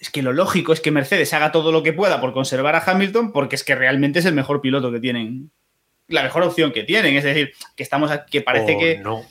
[0.01, 2.83] es que lo lógico es que Mercedes haga todo lo que pueda por conservar a
[2.87, 5.51] Hamilton porque es que realmente es el mejor piloto que tienen.
[6.07, 7.17] La mejor opción que tienen.
[7.17, 8.99] Es decir, que estamos a- que parece que.
[8.99, 9.23] no.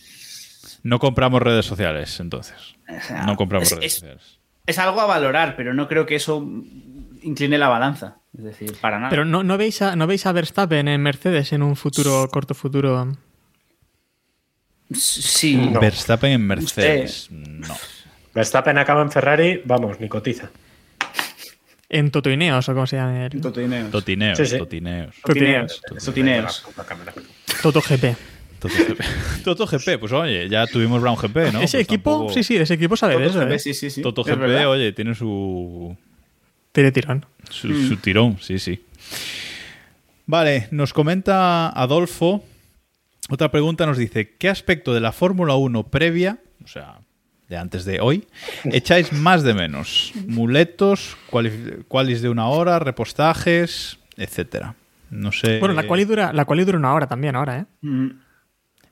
[0.84, 2.76] No compramos redes sociales, entonces.
[2.88, 4.40] o sea, No compramos es- redes es- sociales.
[4.66, 6.46] es algo a valorar, pero no creo que eso
[7.22, 8.18] incline la balanza.
[8.36, 9.10] Es decir, para nada.
[9.10, 12.54] Pero no, no, veis a, ¿no veis a Verstappen en Mercedes en un futuro, corto
[12.54, 13.16] futuro?
[14.94, 15.56] sí.
[15.58, 15.80] No.
[15.80, 17.28] Verstappen en Mercedes.
[17.32, 17.76] No.
[18.34, 20.50] Verstappen acaba en Ferrari, vamos, ni cotiza.
[21.90, 23.26] En Totoineos o como se llama.
[23.26, 23.92] el- Totineos.
[23.92, 24.58] Totineos, Sí, sí.
[24.58, 25.16] totineos.
[25.24, 25.82] Totineos.
[26.04, 26.64] Totineos.
[26.64, 26.66] Totineos.
[27.62, 28.16] Toto GP.
[28.60, 29.02] Toto GP.
[29.44, 31.62] Toto GP, pues oye, ya tuvimos Brown GP, ¿no?
[31.62, 33.48] ese Pues equipo, tampoco- sí, sí, ese equipo sabe de Toto eso.
[33.48, 33.60] GP, ¿eh?
[33.60, 34.02] sí, sí, sí.
[34.02, 34.70] Toto Es GP, verdad.
[34.70, 35.96] oye, tiene su,
[36.78, 37.26] Tiene tirón.
[37.50, 38.86] su, su tirón, sí, sí.
[40.28, 42.46] Vale, nos comenta Adolfo.
[43.32, 47.00] Otra pregunta nos dice: ¿Qué aspecto de la Fórmula 1 previa, o sea,
[47.50, 48.28] de antes de hoy,
[48.66, 50.14] echáis más de menos?
[50.28, 51.18] Muletos,
[51.88, 54.76] cualis de una hora, repostajes, etcétera.
[55.10, 55.58] No sé.
[55.58, 57.66] Bueno, la quali dura, la dura una hora también ahora, ¿eh?
[57.82, 58.10] Mm.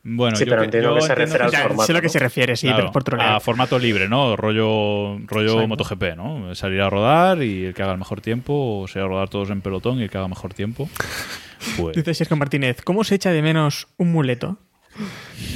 [0.07, 1.99] Bueno, Sí, yo pero entiendo yo que se entiendo refiere al Ya, formato, sé lo
[1.99, 2.11] que ¿no?
[2.11, 3.33] se refiere, sí, Claro, pero es por trolear.
[3.33, 4.35] a formato libre, ¿no?
[4.35, 5.67] Rollo, rollo Exacto.
[5.67, 6.53] MotoGP, ¿no?
[6.53, 9.49] Salir a rodar y el que haga el mejor tiempo, o sea, a rodar todos
[9.49, 10.87] en pelotón y el que haga mejor tiempo.
[11.77, 14.57] Pues, Dice Sergio Martínez, ¿cómo se echa de menos un muleto?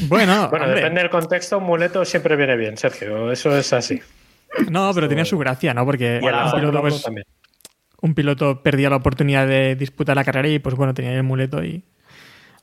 [0.07, 3.31] Bueno, Bueno, hombre, depende del contexto, un muleto siempre viene bien, Sergio.
[3.31, 4.01] Eso es así.
[4.71, 5.85] no, pero tenía su gracia, ¿no?
[5.85, 7.25] Porque Y en la un, Fórmula piloto, 1 pues,
[8.01, 11.63] un piloto perdía la oportunidad de disputar la carrera y, pues bueno, tenía el muleto
[11.63, 11.83] y...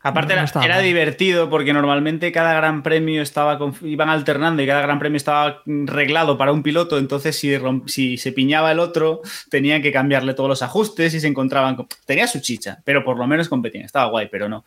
[0.08, 4.82] Aparte No era, divertido porque normalmente cada gran premio estaba con- iban alternando y cada
[4.82, 9.22] gran premio estaba reglado para un piloto, entonces si, romp- si se piñaba el otro
[9.50, 11.86] tenían que cambiarle todos los ajustes y se encontraban con...
[12.04, 14.64] Tenía su chicha, pero por lo menos competían, estaba guay, pero no.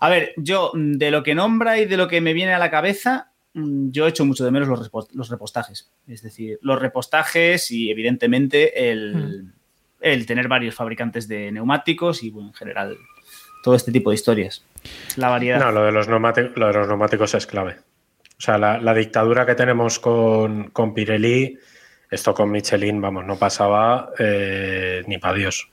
[0.00, 2.58] A ver, yo mm, de lo que nombra y de lo que me viene a
[2.58, 5.90] la cabeza, mm, yo echo mucho de menos los, los repostajes.
[6.08, 9.52] Es decir, los repostajes y evidentemente el,
[10.00, 12.96] el tener varios fabricantes de neumáticos y bueno, en general
[13.62, 14.64] todo este tipo de historias.
[15.16, 15.60] La variedad.
[15.60, 17.76] No, lo de los neumáticos, lo de los neumáticos es clave.
[18.38, 21.56] O sea, la, la dictadura que tenemos con, con Pirelli,
[22.10, 25.68] esto con Michelin, vamos, no pasaba eh, ni para Dios.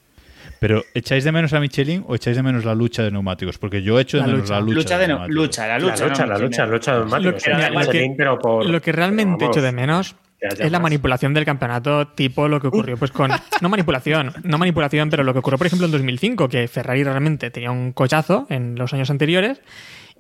[0.60, 3.58] Pero, ¿echáis de menos a Michelin o echáis de menos la lucha de neumáticos?
[3.58, 4.54] Porque yo echo de La menos lucha.
[4.56, 4.76] la lucha.
[4.76, 5.36] lucha de no- neumáticos.
[5.44, 6.04] lucha, la La lucha.
[6.06, 7.34] no, la no, lucha, la lucha de neumáticos.
[7.34, 9.66] Lo que- Era mira, lo Michelin, que- pero por, Lo que realmente pero vamos, echo
[9.66, 13.32] de menos es la manipulación del campeonato, tipo lo que ocurrió pues con...
[13.62, 17.52] No manipulación, no manipulación, pero lo que ocurrió, por ejemplo, en 2005, que Ferrari realmente
[17.52, 19.62] tenía un cochazo en los años anteriores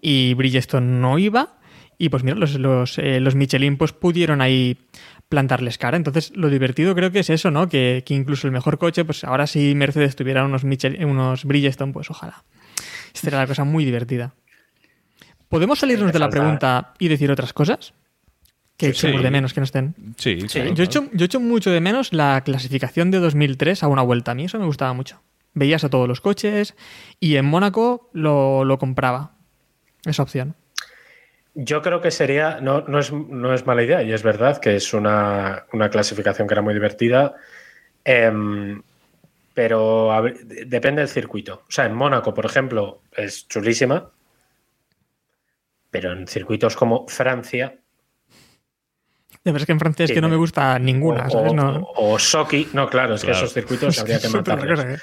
[0.01, 1.55] y Bridgestone no iba.
[1.97, 4.77] Y pues mira, los, los, eh, los Michelin pues pudieron ahí
[5.29, 5.97] plantarles cara.
[5.97, 7.69] Entonces, lo divertido creo que es eso, ¿no?
[7.69, 11.93] Que, que incluso el mejor coche, pues ahora si Mercedes tuviera unos, Michel, unos Bridgestone,
[11.93, 12.43] pues ojalá.
[13.13, 14.33] Esta era la cosa muy divertida.
[15.49, 17.93] ¿Podemos salirnos de la pregunta y decir otras cosas?
[18.79, 19.07] Que Sí.
[19.07, 19.93] echemos de menos que no estén.
[20.17, 20.83] Sí, claro, Yo claro.
[20.83, 24.31] echo, yo echo mucho de menos la clasificación de 2003 a una vuelta.
[24.31, 25.21] A mí eso me gustaba mucho.
[25.53, 26.75] Veías a todos los coches
[27.19, 29.33] y en Mónaco lo, lo compraba.
[30.05, 30.55] Esa opción.
[31.55, 34.77] Yo creo que sería, no, no, es, no es mala idea, y es verdad que
[34.77, 37.35] es una, una clasificación que era muy divertida,
[38.05, 38.81] em,
[39.53, 41.63] pero a depende del circuito.
[41.67, 44.09] O sea, en Mónaco, por ejemplo, es chulísima,
[45.91, 47.75] pero en circuitos como Francia
[49.43, 51.51] De verdad es que en francés Sí, que no me- gusta ninguna, o, ¿sabes?
[51.51, 51.87] o- No.
[51.95, 54.79] o Sochi, no, claro, es que esos circuitos habría que matarlos.
[54.79, 54.97] cosa, ¿eh?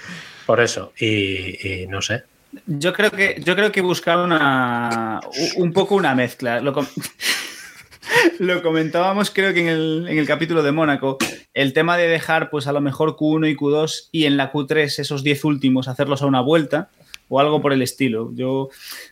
[0.44, 2.22] Por eso, y, y no sé.
[2.66, 5.20] Yo creo que yo creo que buscar una
[5.56, 6.60] un poco una mezcla.
[6.60, 6.86] Lo, com-
[8.38, 11.18] lo comentábamos creo que en el, en el capítulo de Mónaco,
[11.54, 15.00] el tema de dejar pues a lo mejor Q1 y Q2 y en la Q3
[15.00, 16.88] esos 10 últimos hacerlos a una vuelta
[17.28, 18.30] o algo por el estilo.
[18.34, 18.68] Yo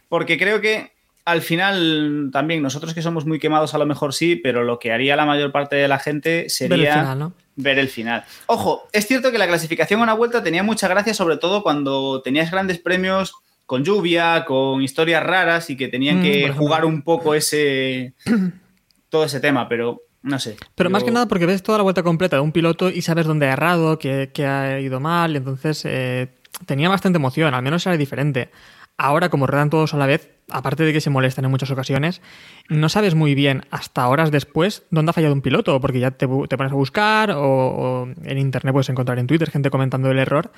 [0.09, 0.93] porque creo que
[1.25, 4.93] al final también nosotros que somos muy quemados a lo mejor sí, pero lo que
[4.93, 7.33] haría la mayor parte de la gente sería Ver el final, ¿no?
[7.57, 8.25] ver el final.
[8.47, 12.21] Ojo, es cierto que la clasificación a una vuelta tenía mucha gracia, sobre todo cuando
[12.23, 13.33] tenías grandes premios
[13.67, 18.13] con lluvia, con historias raras y que tenían Mm, que jugar un poco ese
[19.09, 20.57] todo ese tema, pero no sé.
[20.75, 23.01] Pero Yo- más que nada porque ves toda la vuelta completa de un piloto y
[23.03, 26.29] sabes dónde ha errado, qué, qué ha ido mal, entonces eh,
[26.67, 28.51] tenía bastante emoción, al menos era diferente.
[28.97, 32.23] Ahora, como ruedan todos a la vez, aparte de que se molestan en muchas ocasiones,
[32.69, 36.27] no sabes muy bien hasta horas después dónde ha fallado un piloto, porque ya te,
[36.49, 40.19] te pones a buscar o, o en internet puedes encontrar en Twitter gente comentando el
[40.19, 40.53] error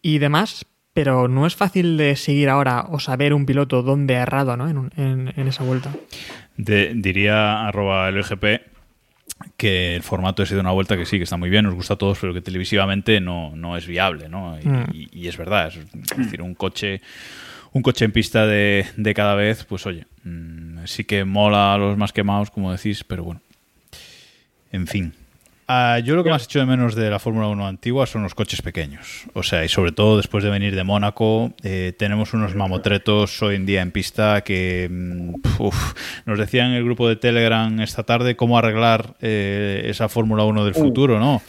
[0.00, 0.64] y demás,
[0.94, 4.68] pero no es fácil de seguir ahora o saber un piloto dónde ha errado ¿no?
[4.68, 5.90] en, un- en- en esa vuelta.
[6.56, 8.44] De- diría arroba LGP
[9.56, 11.94] que el formato ha sido una vuelta que sí, que está muy bien, nos gusta
[11.94, 14.56] a todos, pero que televisivamente no, no es viable, ¿no?
[14.58, 14.84] Y, Mm.
[14.92, 17.00] y- y es verdad, es, es decir, un coche
[17.74, 21.78] un coche en pista de, de cada vez, pues oye, mm, sí que mola a
[21.78, 23.40] los más quemados, como decís, pero bueno.
[24.72, 25.12] En fin.
[25.66, 28.34] Ah, yo lo que más echo de menos de la Fórmula 1 antigua son los
[28.34, 29.24] coches pequeños.
[29.32, 33.56] O sea, y sobre todo después de venir de Mónaco, eh, tenemos unos mamotretos hoy
[33.56, 35.94] en día en pista que mm, uf,
[36.26, 40.64] nos decían en el grupo de Telegram esta tarde cómo arreglar eh, esa Fórmula 1
[40.64, 41.42] del futuro, ¿no?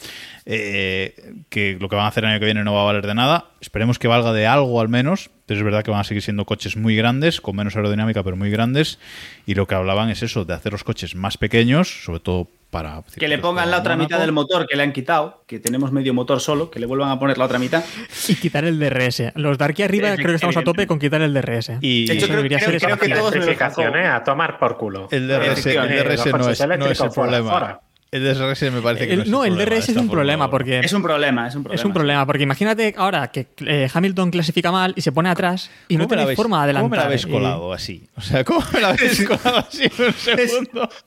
[0.46, 1.14] Eh,
[1.48, 3.14] que lo que van a hacer el año que viene no va a valer de
[3.14, 3.46] nada.
[3.60, 6.44] Esperemos que valga de algo al menos, pero es verdad que van a seguir siendo
[6.44, 8.98] coches muy grandes, con menos aerodinámica, pero muy grandes.
[9.44, 13.02] Y lo que hablaban es eso, de hacer los coches más pequeños, sobre todo para...
[13.16, 16.14] Que le pongan la otra mitad del motor que le han quitado, que tenemos medio
[16.14, 17.84] motor solo, que le vuelvan a poner la otra mitad.
[18.28, 19.32] Y quitar el DRS.
[19.34, 21.72] Los de aquí arriba creo que estamos a tope con quitar el DRS.
[21.80, 23.96] Y De hecho, Eso creo, debería creo- ser creo que todos me lo.
[23.96, 24.06] ¿eh?
[24.06, 25.08] A tomar por culo.
[25.10, 27.50] El DRS, el DRS no es, no es el problema.
[27.50, 27.80] fuera.
[28.16, 30.80] El DRS me parece que El- no es no, el DRS es un problema porque
[30.80, 31.80] Es un problema, es un problema.
[31.80, 32.26] es un problema.
[32.26, 36.10] Porque imagínate ahora que eh, Hamilton clasifica mal y se pone atrás y no ¿Cómo
[36.10, 36.82] me la tiene forma de adelantar.
[36.88, 38.08] ¿Cómo me la habéis Y- colado así?
[38.16, 40.88] O sea, ¿cómo me la habéis colado así en un segundo?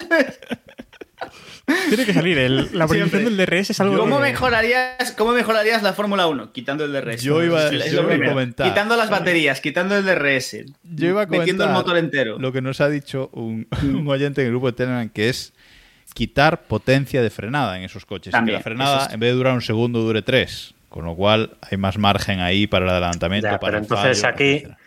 [1.89, 2.37] Tiene que salir.
[2.39, 3.23] el- la Siempre.
[3.23, 3.95] del DRS es algo.
[3.99, 6.51] ¿Cómo que- mejorarías, ¿Cómo mejorarías la Fórmula 1?
[6.51, 7.21] Quitando el DRS.
[7.21, 8.67] Yo iba- Es yo lo iba a comentar.
[8.69, 10.65] Quitando las baterías, quitando el DRS.
[10.83, 12.39] Yo iba a comentar Metiendo el motor entero.
[12.39, 15.53] Lo que nos ha dicho un, un oyente en el grupo de Telegram, que es
[16.13, 18.31] quitar potencia de frenada en esos coches.
[18.31, 20.73] También, que la frenada, es- en vez de durar un segundo, dure tres.
[20.89, 23.45] Con lo cual hay más margen ahí para el adelantamiento.
[23.47, 24.77] Ya, para pero el entonces fallo, aquí- etcétera.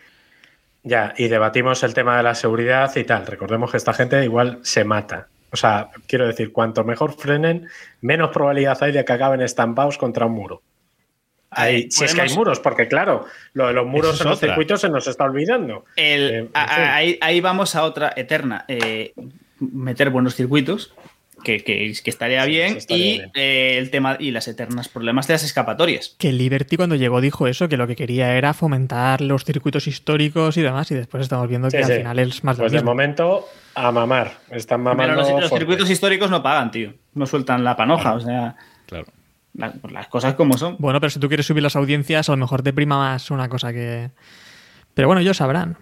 [0.83, 3.25] Ya, y debatimos el tema de la seguridad y tal.
[3.25, 5.27] Recordemos que esta gente igual se mata.
[5.51, 7.67] O sea, quiero decir, cuanto mejor frenen,
[8.01, 10.61] menos probabilidad hay de que acaben estampados contra un muro.
[11.51, 14.49] Hay- si es que hay muros, porque claro, lo de los muros en los otra.
[14.49, 15.85] circuitos se nos está olvidando.
[15.95, 16.83] El- Eh, en a- fin.
[16.83, 18.65] a- ahí, ahí vamos a otra eterna.
[18.67, 19.13] eh,
[19.59, 20.93] meter buenos circuitos,
[21.43, 23.31] que, que- que estaría Sí, bien, estaría y bien.
[23.35, 26.15] eh, el tema y las eternas problemas de las escapatorias.
[26.17, 30.57] Que Liberty cuando llegó dijo eso, que lo que quería era fomentar los circuitos históricos
[30.57, 33.45] y demás, y después estamos viendo que Sí, al final es más Pues de momento,
[33.75, 34.39] a mamar.
[34.49, 35.15] Están Pero mamando.
[35.15, 36.93] los, los circuitos históricos no pagan, tío.
[37.13, 38.55] No sueltan la panoja, o sea,
[38.87, 39.05] Claro.
[39.53, 40.77] la- pues las cosas como son.
[40.79, 43.49] Bueno, pero si tú quieres subir las audiencias, a lo mejor te prima más una
[43.49, 44.09] cosa que.
[44.93, 45.77] Pero bueno, ellos sabrán.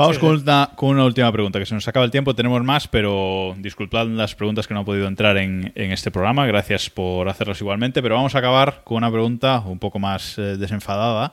[0.00, 2.88] Vamos con una, con una última pregunta, que se nos acaba el tiempo, tenemos más,
[2.88, 7.28] pero disculpad las preguntas que no han podido entrar en, en este programa, gracias por
[7.28, 11.32] hacerlas igualmente, pero vamos a acabar con una pregunta un poco más eh, desenfadada,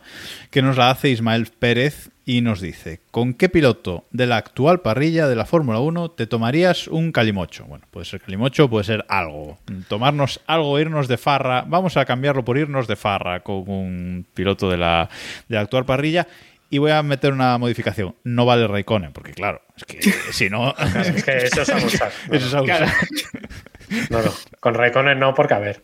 [0.51, 4.82] que nos la hace Ismael Pérez y nos dice, ¿con qué piloto de la actual
[4.82, 7.63] parrilla de la Fórmula 1 te tomarías un calimocho?
[7.63, 12.43] Bueno, puede ser calimocho, puede ser algo, tomarnos algo, irnos de farra, vamos a cambiarlo
[12.43, 15.07] por irnos de farra con un piloto de la,
[15.47, 16.28] de la actual parrilla.
[16.70, 18.15] Y voy a meter una modificación.
[18.24, 20.01] No vale Raikkonen, porque claro, es que
[20.34, 20.74] si no.
[20.91, 22.11] Claro, es que eso es abusar.
[22.30, 22.89] No, Eso es abusar.
[24.09, 24.34] no, no.
[24.59, 25.82] Con Raikkonen no, porque a ver.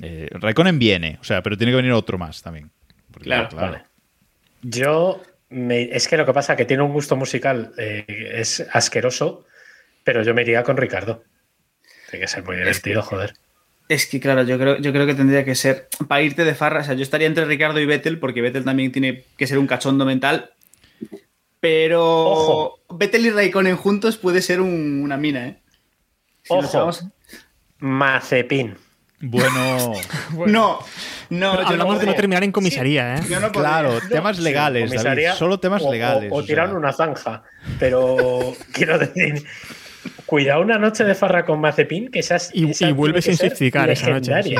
[0.00, 2.70] Eh, Raikkonen viene, o sea, pero tiene que venir otro más también.
[3.10, 3.82] Porque, Claro, Vale.
[4.62, 8.04] Yo, me- es que lo que pasa es que tiene un gusto musical, eh,
[8.36, 9.44] es asqueroso,
[10.04, 11.24] pero yo me iría con Ricardo.
[12.10, 13.34] Tiene que ser muy divertido, joder.
[13.88, 16.80] Es que, claro, yo creo, yo creo que tendría que ser para irte de farra.
[16.80, 19.66] O sea, yo estaría entre Ricardo y Vettel, porque Vettel también tiene que ser un
[19.66, 20.50] cachondo mental.
[21.60, 22.78] Pero Ojo.
[22.90, 25.58] Vettel y Raikkonen juntos puede ser un- una mina, ¿eh?
[26.42, 26.78] Si Ojo.
[26.78, 27.04] vamos-
[27.78, 28.76] Mazepin.
[29.20, 29.92] Bueno,
[30.46, 30.80] No,
[31.30, 31.52] no.
[31.56, 33.20] Pero hablamos de no terminar en comisaría, ¿eh?
[33.28, 33.70] Yo no podría.
[33.70, 36.32] claro, temas Sí, legales, David, solo temas o- o- legales.
[36.32, 36.76] O, o tirar sea.
[36.78, 37.44] una zanja.
[37.78, 39.44] Pero quiero decir,
[40.32, 42.50] cuidado una noche de farra con Mazepin, que esas.
[42.54, 44.42] Y, esa y vuelve tiene sin que ser certificar esa noche.
[44.44, 44.54] sí.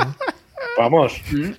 [0.76, 1.18] Vamos.
[1.32, 1.52] ¿Mm?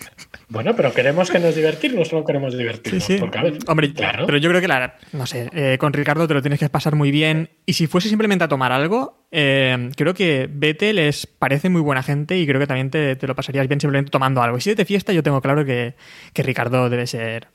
[0.49, 3.03] Bueno, pero queremos que nos divertirnos o no queremos Sí, divertirnos.
[3.03, 3.17] sí.
[3.19, 4.27] Porque, a ver, Hombre, claro.
[4.27, 6.93] pero yo creo que la, no sé, eh, con Ricardo te lo tienes que pasar
[6.93, 7.49] muy bien.
[7.65, 12.03] Y si fuese simplemente a tomar algo, eh, creo que Vettel les parece muy buena
[12.03, 14.59] gente y creo que también te, te lo pasarías bien simplemente tomando algo.
[14.59, 15.95] Y si es de fiesta, yo tengo claro que,
[16.33, 17.47] que Ricardo debe ser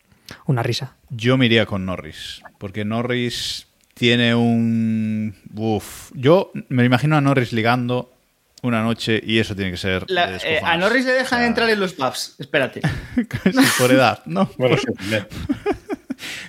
[0.47, 0.97] una risa.
[1.09, 3.68] Yo me iría con Norris, porque Norris
[3.99, 5.35] tiene un...
[5.55, 8.13] Uf, yo me imagino a Norris ligando
[8.63, 10.07] una noche y eso tiene que ser...
[10.07, 10.77] de La- eh, a.
[10.77, 12.37] Norris le dejan O sea, entrar en los pubs.
[12.39, 12.81] Espérate.
[13.29, 14.51] casi por edad, ¿no?
[14.57, 14.87] Bueno, sí.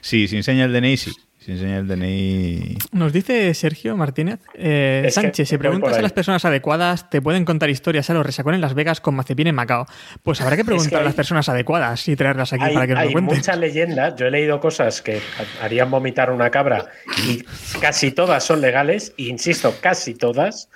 [0.02, 1.12] Sí, si enseña el DNI, sí.
[1.40, 2.78] Si enseña el DNI...
[2.92, 4.40] Nos dice Sergio Martínez.
[4.56, 8.56] eh, Sánchez, si preguntas a las personas adecuadas, te pueden contar historias a los resacón
[8.56, 9.86] en Las Vegas con Mazepin en Macao.
[10.22, 12.94] Pues habrá que preguntar a hay- las personas adecuadas y traerlas aquí Hay, para que
[12.94, 13.38] nos hay lo cuenten.
[13.38, 14.16] muchas leyendas.
[14.18, 15.22] Yo he leído cosas que
[15.62, 16.88] harían vomitar una cabra
[17.26, 17.44] y
[17.80, 19.14] casi todas son legales.
[19.18, 20.70] e insisto, casi todas.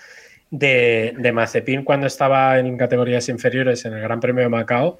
[0.49, 4.99] De, de Mazepin cuando estaba en categorías inferiores en el Gran Premio de Macao.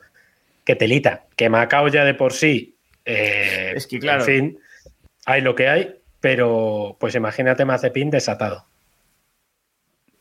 [0.66, 1.24] Que telita.
[1.36, 2.76] Que Macao ya de por sí.
[3.06, 4.22] eh, Es que, claro.
[4.22, 4.58] En fin,
[5.26, 5.96] hay lo que hay.
[6.20, 8.66] Pero pues imagínate Mazepin desatado.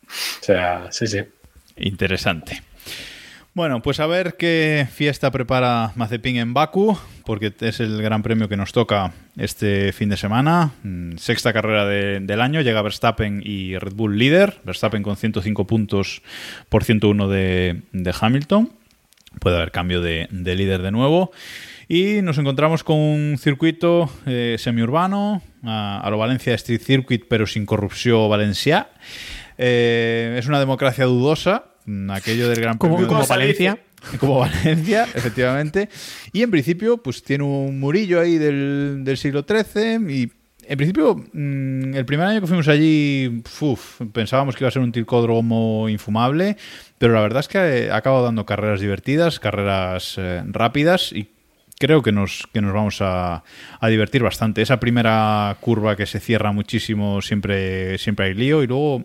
[0.07, 1.21] O sea, sí, sí.
[1.77, 2.61] Interesante.
[3.55, 8.49] Bueno, pues a ver qué fiesta prepara Mazepin en Baku, porque es el gran premio
[8.49, 10.73] que nos toca este fin de semana.
[10.83, 14.59] Mm, Sexta carrera de- del año, llega Verstappen y Red Bull líder.
[14.65, 16.23] Verstappen con 105 puntos
[16.69, 18.73] por 101 de, de Hamilton.
[19.39, 21.31] Puede haber cambio de líder de nuevo.
[21.93, 27.47] Y nos encontramos con un circuito eh, semiurbano, a, a lo Valencia Street Circuit, pero
[27.47, 28.89] sin corrupción valencià.
[29.59, 31.67] Eh, es una democracia dudosa
[32.09, 33.79] aquello del Gran Premio como de- Valencia.
[34.19, 35.91] como Valencia, efectivamente.
[36.33, 40.11] Y en principio, pues tiene un murillo ahí del, del siglo XIII.
[40.11, 40.33] Y
[40.67, 44.81] en principio, mm, el primer año que fuimos allí, uf, pensábamos que iba a ser
[44.81, 46.57] un ticódromo infumable.
[46.97, 51.29] Pero la verdad es que ha acabado dando carreras divertidas, carreras eh, rápidas y
[51.83, 53.43] creo que nos, que nos vamos a,
[53.89, 54.63] divertir bastante.
[54.63, 58.63] Esa primera curva que se cierra muchísimo, siempre, siempre hay lío.
[58.63, 59.03] Y luego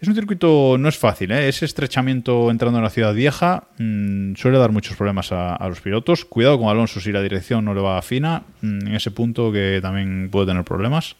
[0.00, 1.48] es un circuito, no es fácil, ¿eh?
[1.48, 5.80] ese estrechamiento entrando en la ciudad vieja mm, suele dar muchos problemas a, a los
[5.80, 6.24] pilotos.
[6.24, 9.80] Cuidado con Alonso si la dirección no le va fina, mm, en ese punto que
[9.82, 11.16] también puede tener problemas.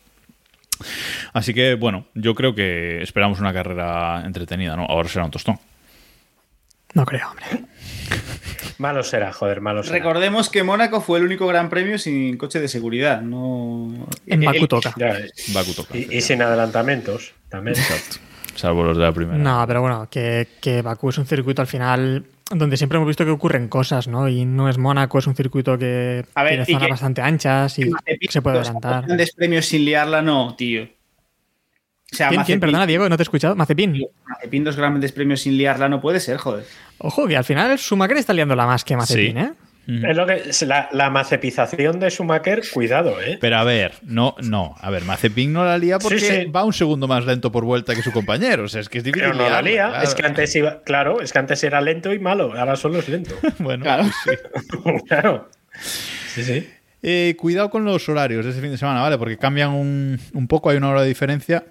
[1.33, 4.85] Así que, bueno, yo creo que esperamos una carrera entretenida, ¿no?
[4.85, 5.59] Ahora será un tostón.
[6.95, 7.65] No creo, hombre.
[8.79, 9.97] Malo será, joder, malo será.
[9.97, 13.21] Recordemos que Mónaco fue el único gran premio sin coche de seguridad.
[13.23, 14.09] No...
[14.27, 14.93] En El- Bakú toca.
[14.97, 15.17] Ya,
[15.55, 15.97] Baku toca.
[15.97, 17.77] y, y sin adelantamientos también.
[18.57, 19.39] Salvo los de la primera.
[19.39, 23.25] No, pero bueno, que, que Bakú es un circuito al final donde siempre hemos visto
[23.25, 24.29] que ocurren cosas, ¿no?
[24.29, 27.91] Y no es Mónaco, es un circuito que A ver, tiene zonas bastante anchas y
[28.29, 29.07] se puede los adelantar.
[29.07, 30.89] Grandes premios sin liarla, no, tío.
[32.15, 32.59] O sea, ¿Quién, quién?
[32.59, 33.55] Mazepin- Perdona, Diego, ¿no te he escuchado?
[33.57, 34.01] Mazepin.
[34.27, 36.65] Mazepin dos grandes premios sin liarla no puede ser, joder.
[36.99, 39.43] Ojo, que al final Schumacher está liándola más que Mazepin, Sí.
[39.43, 39.53] ¿eh?
[39.87, 43.37] Es lo que es la, la macepización de Schumacher, cuidado, ¿eh?
[43.39, 44.75] Pero a ver, no, no.
[44.81, 46.45] A ver, Mazepin no la lía porque Sí, sí.
[46.47, 48.65] va un segundo más lento por vuelta que su compañero.
[48.65, 49.29] O sea, es que es difícil.
[49.31, 49.89] Pero no la lía.
[49.89, 50.03] claro.
[50.05, 53.09] Es que antes iba, claro, es que antes era lento y malo, ahora solo es
[53.11, 53.35] lento.
[53.59, 54.05] Bueno, Claro.
[54.25, 54.39] pues
[54.71, 54.79] sí.
[55.07, 55.51] claro.
[55.81, 56.69] Sí, sí.
[57.03, 59.19] Eh, cuidado con los horarios de ese fin de semana, ¿vale?
[59.19, 61.63] Porque cambian un, un poco, hay una hora de diferencia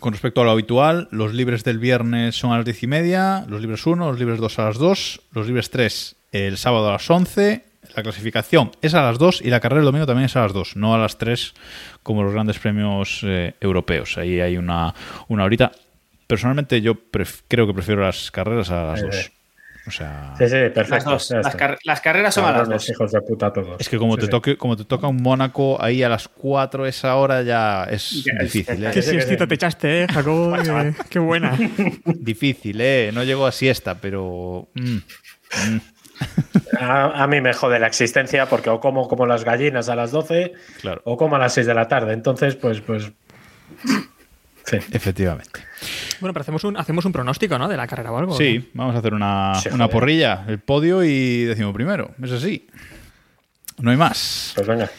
[0.00, 1.08] con respecto a lo habitual.
[1.10, 4.40] Los libres del viernes son a las diez y media, los libres 1, los libres
[4.40, 7.64] 2 a las 2, los libres 3 el sábado a las 11.
[7.96, 10.52] La clasificación es a las 2 y la carrera el domingo también es a las
[10.52, 11.54] 2, no a las 3
[12.02, 14.16] como los grandes premios eh, europeos.
[14.18, 14.94] Ahí hay una,
[15.28, 15.72] una horita.
[16.26, 16.94] Personalmente yo
[17.48, 19.30] creo que prefiero las carreras a las Eh, 2.
[19.90, 20.90] O sea, Sí, sí, perfecto.
[20.94, 21.28] Las dos.
[21.30, 21.58] ya Las, está.
[21.58, 22.88] car- las carreras son a las dos.
[22.88, 23.80] hijos de puta todos.
[23.80, 24.30] Es que como Sí, te sí.
[24.30, 28.88] toque, como te toca un Mónaco ahí a las 4 esa hora ya es difícil,
[28.92, 29.02] Qué ¿eh?
[29.02, 30.54] sí, siestita te echaste, ¿eh, Jacobo?
[30.62, 31.58] Qué, qué buena.
[32.04, 33.10] difícil, ¿eh?
[33.12, 34.96] No llegó a siesta, pero mm,
[36.78, 40.12] A, a mí me jode la existencia porque o como como las gallinas a las
[40.12, 42.12] 12 claro, o como a las 6 de la tarde.
[42.12, 43.10] Entonces, pues, pues.
[44.70, 44.78] Sí.
[44.92, 45.60] efectivamente.
[46.20, 47.68] Bueno, pero hacemos un, hacemos un pronóstico, ¿no?
[47.68, 48.36] De la carrera o algo.
[48.36, 52.68] Sí, vamos a hacer una, Sí, una porrilla, el podio y decimos primero, es así.
[53.78, 54.52] No hay más.
[54.54, 54.90] Pues venga.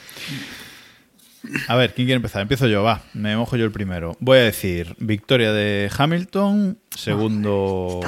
[1.67, 2.41] A ver, ¿quién quiere empezar?
[2.41, 3.01] Empiezo yo, va.
[3.13, 4.15] Me mojo yo el primero.
[4.19, 7.99] Voy a decir victoria de Hamilton, segundo...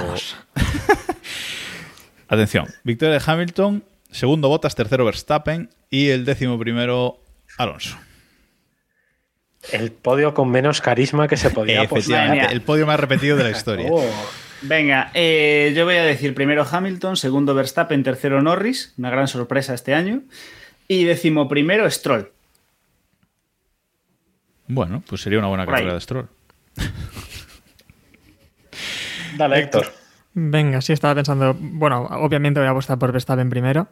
[2.27, 7.19] Atención, victoria de Hamilton, segundo Bottas, tercero Verstappen y el décimo primero
[7.57, 7.97] Alonso.
[9.71, 11.83] El podio con menos carisma que se podía.
[11.83, 13.87] Efectivamente, el podio más repetido de la historia.
[13.91, 14.03] Oh,
[14.65, 19.73] Venga, eh, yo voy a decir primero Hamilton, segundo Verstappen, tercero Norris, una gran sorpresa
[19.73, 20.21] este año.
[20.87, 22.31] Y décimo primero Stroll.
[24.67, 25.79] Bueno, pues sería una buena Por ahí.
[25.79, 26.29] carrera de Stroll.
[29.37, 29.91] Dale, Héctor.
[30.35, 31.55] Venga, sí, estaba pensando.
[31.59, 33.87] Bueno, obviamente voy a apostar por Verstappen primero,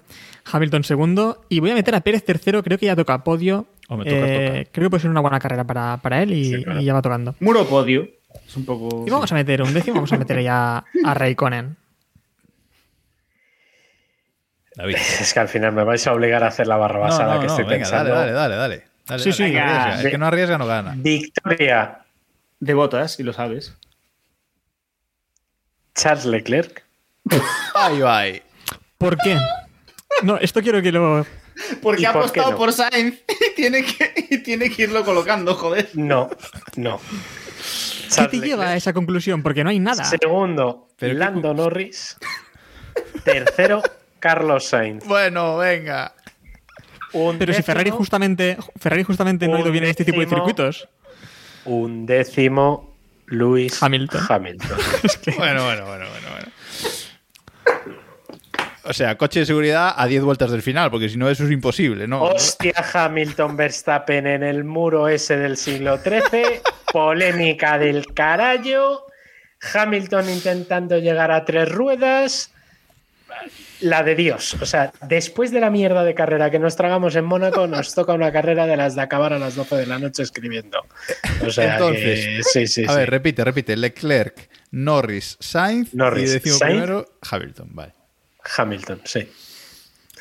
[0.52, 2.64] Hamilton segundo y voy a meter a Pérez tercero.
[2.64, 3.68] Creo que ya toca podio.
[3.88, 4.72] Toca, Eh, toca.
[4.72, 6.82] Creo que puede ser una buena carrera para, para él y, Sí, claro.
[6.82, 7.36] y ya va tocando.
[7.40, 8.08] Muro podio.
[8.48, 9.04] Es un poco.
[9.06, 11.76] Y vamos a meter un décimo, vamos a meter ya a Raikkonen.
[14.76, 14.96] David.
[15.20, 17.42] Es que al final me vais a obligar a hacer la barra No, basada no,
[17.42, 18.14] que no, estoy venga, pensando.
[18.16, 18.84] dale, dale, dale, dale.
[19.08, 19.44] Dale, Sí, dale, sí.
[19.44, 19.48] no.
[19.50, 20.94] Venga, El que no arriesga no gana.
[20.96, 21.98] Victoria
[22.60, 23.76] De botas, y lo sabes.
[25.96, 26.84] Charles Leclerc.
[27.76, 28.18] Va.
[28.18, 28.42] ahí.
[28.98, 29.38] ¿Por qué?
[30.24, 31.26] No, esto quiero que lo.
[31.82, 32.58] Porque ¿Y ha por qué apostado no?
[32.58, 35.90] por Sainz y tiene, que, y tiene que irlo colocando, joder.
[35.94, 36.30] No,
[36.76, 37.00] no.
[37.00, 39.44] ¿Qué Charles te lleva a esa conclusión?
[39.44, 40.04] Porque no hay nada.
[40.04, 42.18] Segundo, Pero qué Lando Norris.
[43.24, 43.82] Tercero,
[44.20, 45.06] Carlos Sainz.
[45.06, 46.14] Bueno, venga.
[47.14, 50.28] Un Pero si Ferrari justamente, Ferrari justamente no ha ido bien en este tipo de
[50.28, 50.88] circuitos.
[51.66, 52.91] Un décimo,
[53.32, 54.22] Luis Hamilton.
[54.30, 54.78] Hamilton.
[55.38, 56.52] Bueno, bueno, bueno, bueno, bueno.
[58.84, 61.52] O sea, coche de seguridad a 10 vueltas del final, porque si no, eso es
[61.52, 62.24] imposible, ¿no?
[62.24, 66.62] Hostia, Hamilton Verstappen en el muro ese del siglo XIII.
[66.92, 69.06] Polémica del carajo.
[69.74, 72.52] Hamilton intentando llegar a tres ruedas.
[73.82, 74.56] La de Dios.
[74.62, 78.14] O sea, después de la mierda de carrera que nos tragamos en Mónaco, nos toca
[78.14, 80.80] una carrera de las de acabar a las 12 de la noche escribiendo.
[81.46, 82.96] O sea, Entonces, que- sí, sí, a sí.
[82.96, 83.76] ver, repite, repite.
[83.76, 86.74] Leclerc, Norris, Sainz Norris, y decimos Sainz.
[86.82, 87.94] primero Hamilton, vale.
[88.58, 89.30] Hamilton, sí.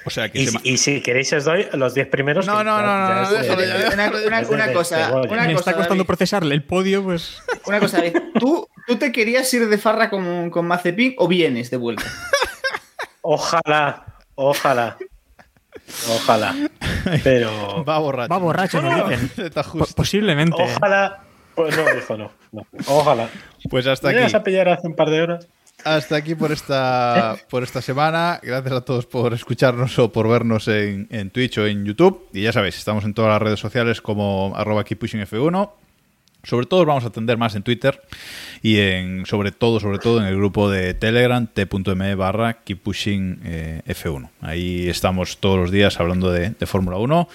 [0.07, 2.47] O sea, que Y, se y si queréis os doy los 10 primeros.
[2.47, 3.29] No, no, no, no,
[4.51, 6.07] Una, cosa, Me está costando David.
[6.07, 7.37] procesarle el podio, pues.
[7.67, 8.17] Una cosa, David.
[8.39, 12.05] Tú, ¿tú te querías ir de farra con, con Mazepin o vienes de vuelta?
[13.23, 14.05] Ojalá,
[14.35, 14.97] ojalá.
[16.09, 16.55] Ojalá.
[17.25, 17.85] Pero.
[17.85, 18.31] Va borracho.
[18.33, 19.95] Va borracho, Po- justo.
[19.95, 20.63] Posiblemente.
[20.63, 21.21] Ojalá.
[21.55, 22.31] Pues no, dijo no.
[22.53, 22.67] no.
[22.87, 23.29] Ojalá.
[23.69, 24.37] Pues hasta ¿Me ibas aquí.
[24.37, 25.49] a pillar hace un par de horas?
[25.85, 28.39] Hasta aquí por esta, por esta semana.
[28.43, 32.29] Gracias a todos por escucharnos o por vernos en, en Twitch o en YouTube.
[32.33, 35.71] Y ya sabéis, estamos en todas las redes sociales como arroba keeppushingf1.
[36.43, 38.01] Sobre todo os vamos a atender más en Twitter
[38.63, 44.31] y en sobre todo, sobre todo en el grupo de Telegram t.me barra keeppushingf1.
[44.41, 47.29] Ahí estamos todos los días hablando de, de Fórmula 1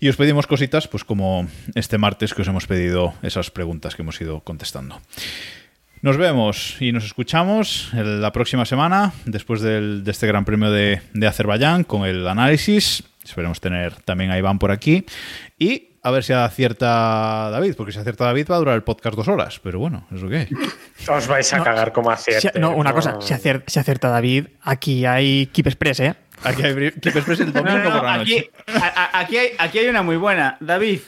[0.00, 4.02] y os pedimos cositas, pues como este martes que os hemos pedido esas preguntas que
[4.02, 5.00] hemos ido contestando.
[6.02, 11.00] Nos vemos y nos escuchamos la próxima semana, después del- de este Gran Premio de,
[11.14, 13.02] de Azerbaiyán, con el análisis.
[13.24, 15.04] Esperemos tener también a Iván por aquí.
[15.58, 19.16] Y a ver si acierta David, porque si acierta David va a durar el podcast
[19.16, 19.58] dos horas.
[19.62, 20.48] Pero bueno, es lo que hay.
[21.08, 22.58] Os vais a No, cagar como Si- acierte.
[22.60, 26.14] no, una cosa, si acierta David, aquí hay Keep Express, ¿eh?
[26.44, 28.50] Aquí hay Keep Express el domingo No, no, no, por la aquí, noche.
[28.80, 30.56] a- a- aquí, hay, aquí hay una muy buena.
[30.60, 31.00] David,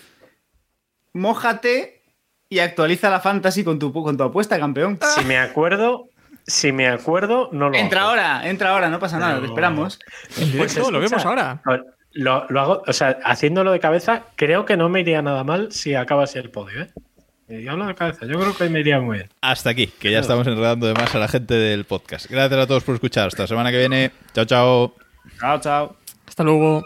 [1.12, 2.03] mójate
[2.49, 4.99] y actualiza la fantasy con tu, con tu apuesta, campeón.
[5.16, 6.09] Si me acuerdo,
[6.46, 8.11] si me acuerdo, no lo Entra hago.
[8.11, 9.99] ahora, entra ahora, no pasa nada, te esperamos.
[10.34, 11.61] Pues directo, lo vemos ahora.
[11.64, 11.84] a ver,
[12.18, 15.70] Lo, lo hago, o sea, haciéndolo de cabeza, creo que no me iría nada mal
[15.70, 17.62] si acaba así el podio, ¿eh?
[17.62, 19.30] Yo hablo de cabeza, yo creo que me iría muy bien.
[19.40, 22.28] Hasta aquí, que ya estamos enredando de más a la gente del podcast.
[22.28, 23.28] Gracias a todos por escuchar.
[23.28, 24.10] Hasta la semana que viene.
[24.34, 24.94] Chao, chao.
[25.38, 25.96] Chao, chao.
[26.26, 26.82] Hasta luego.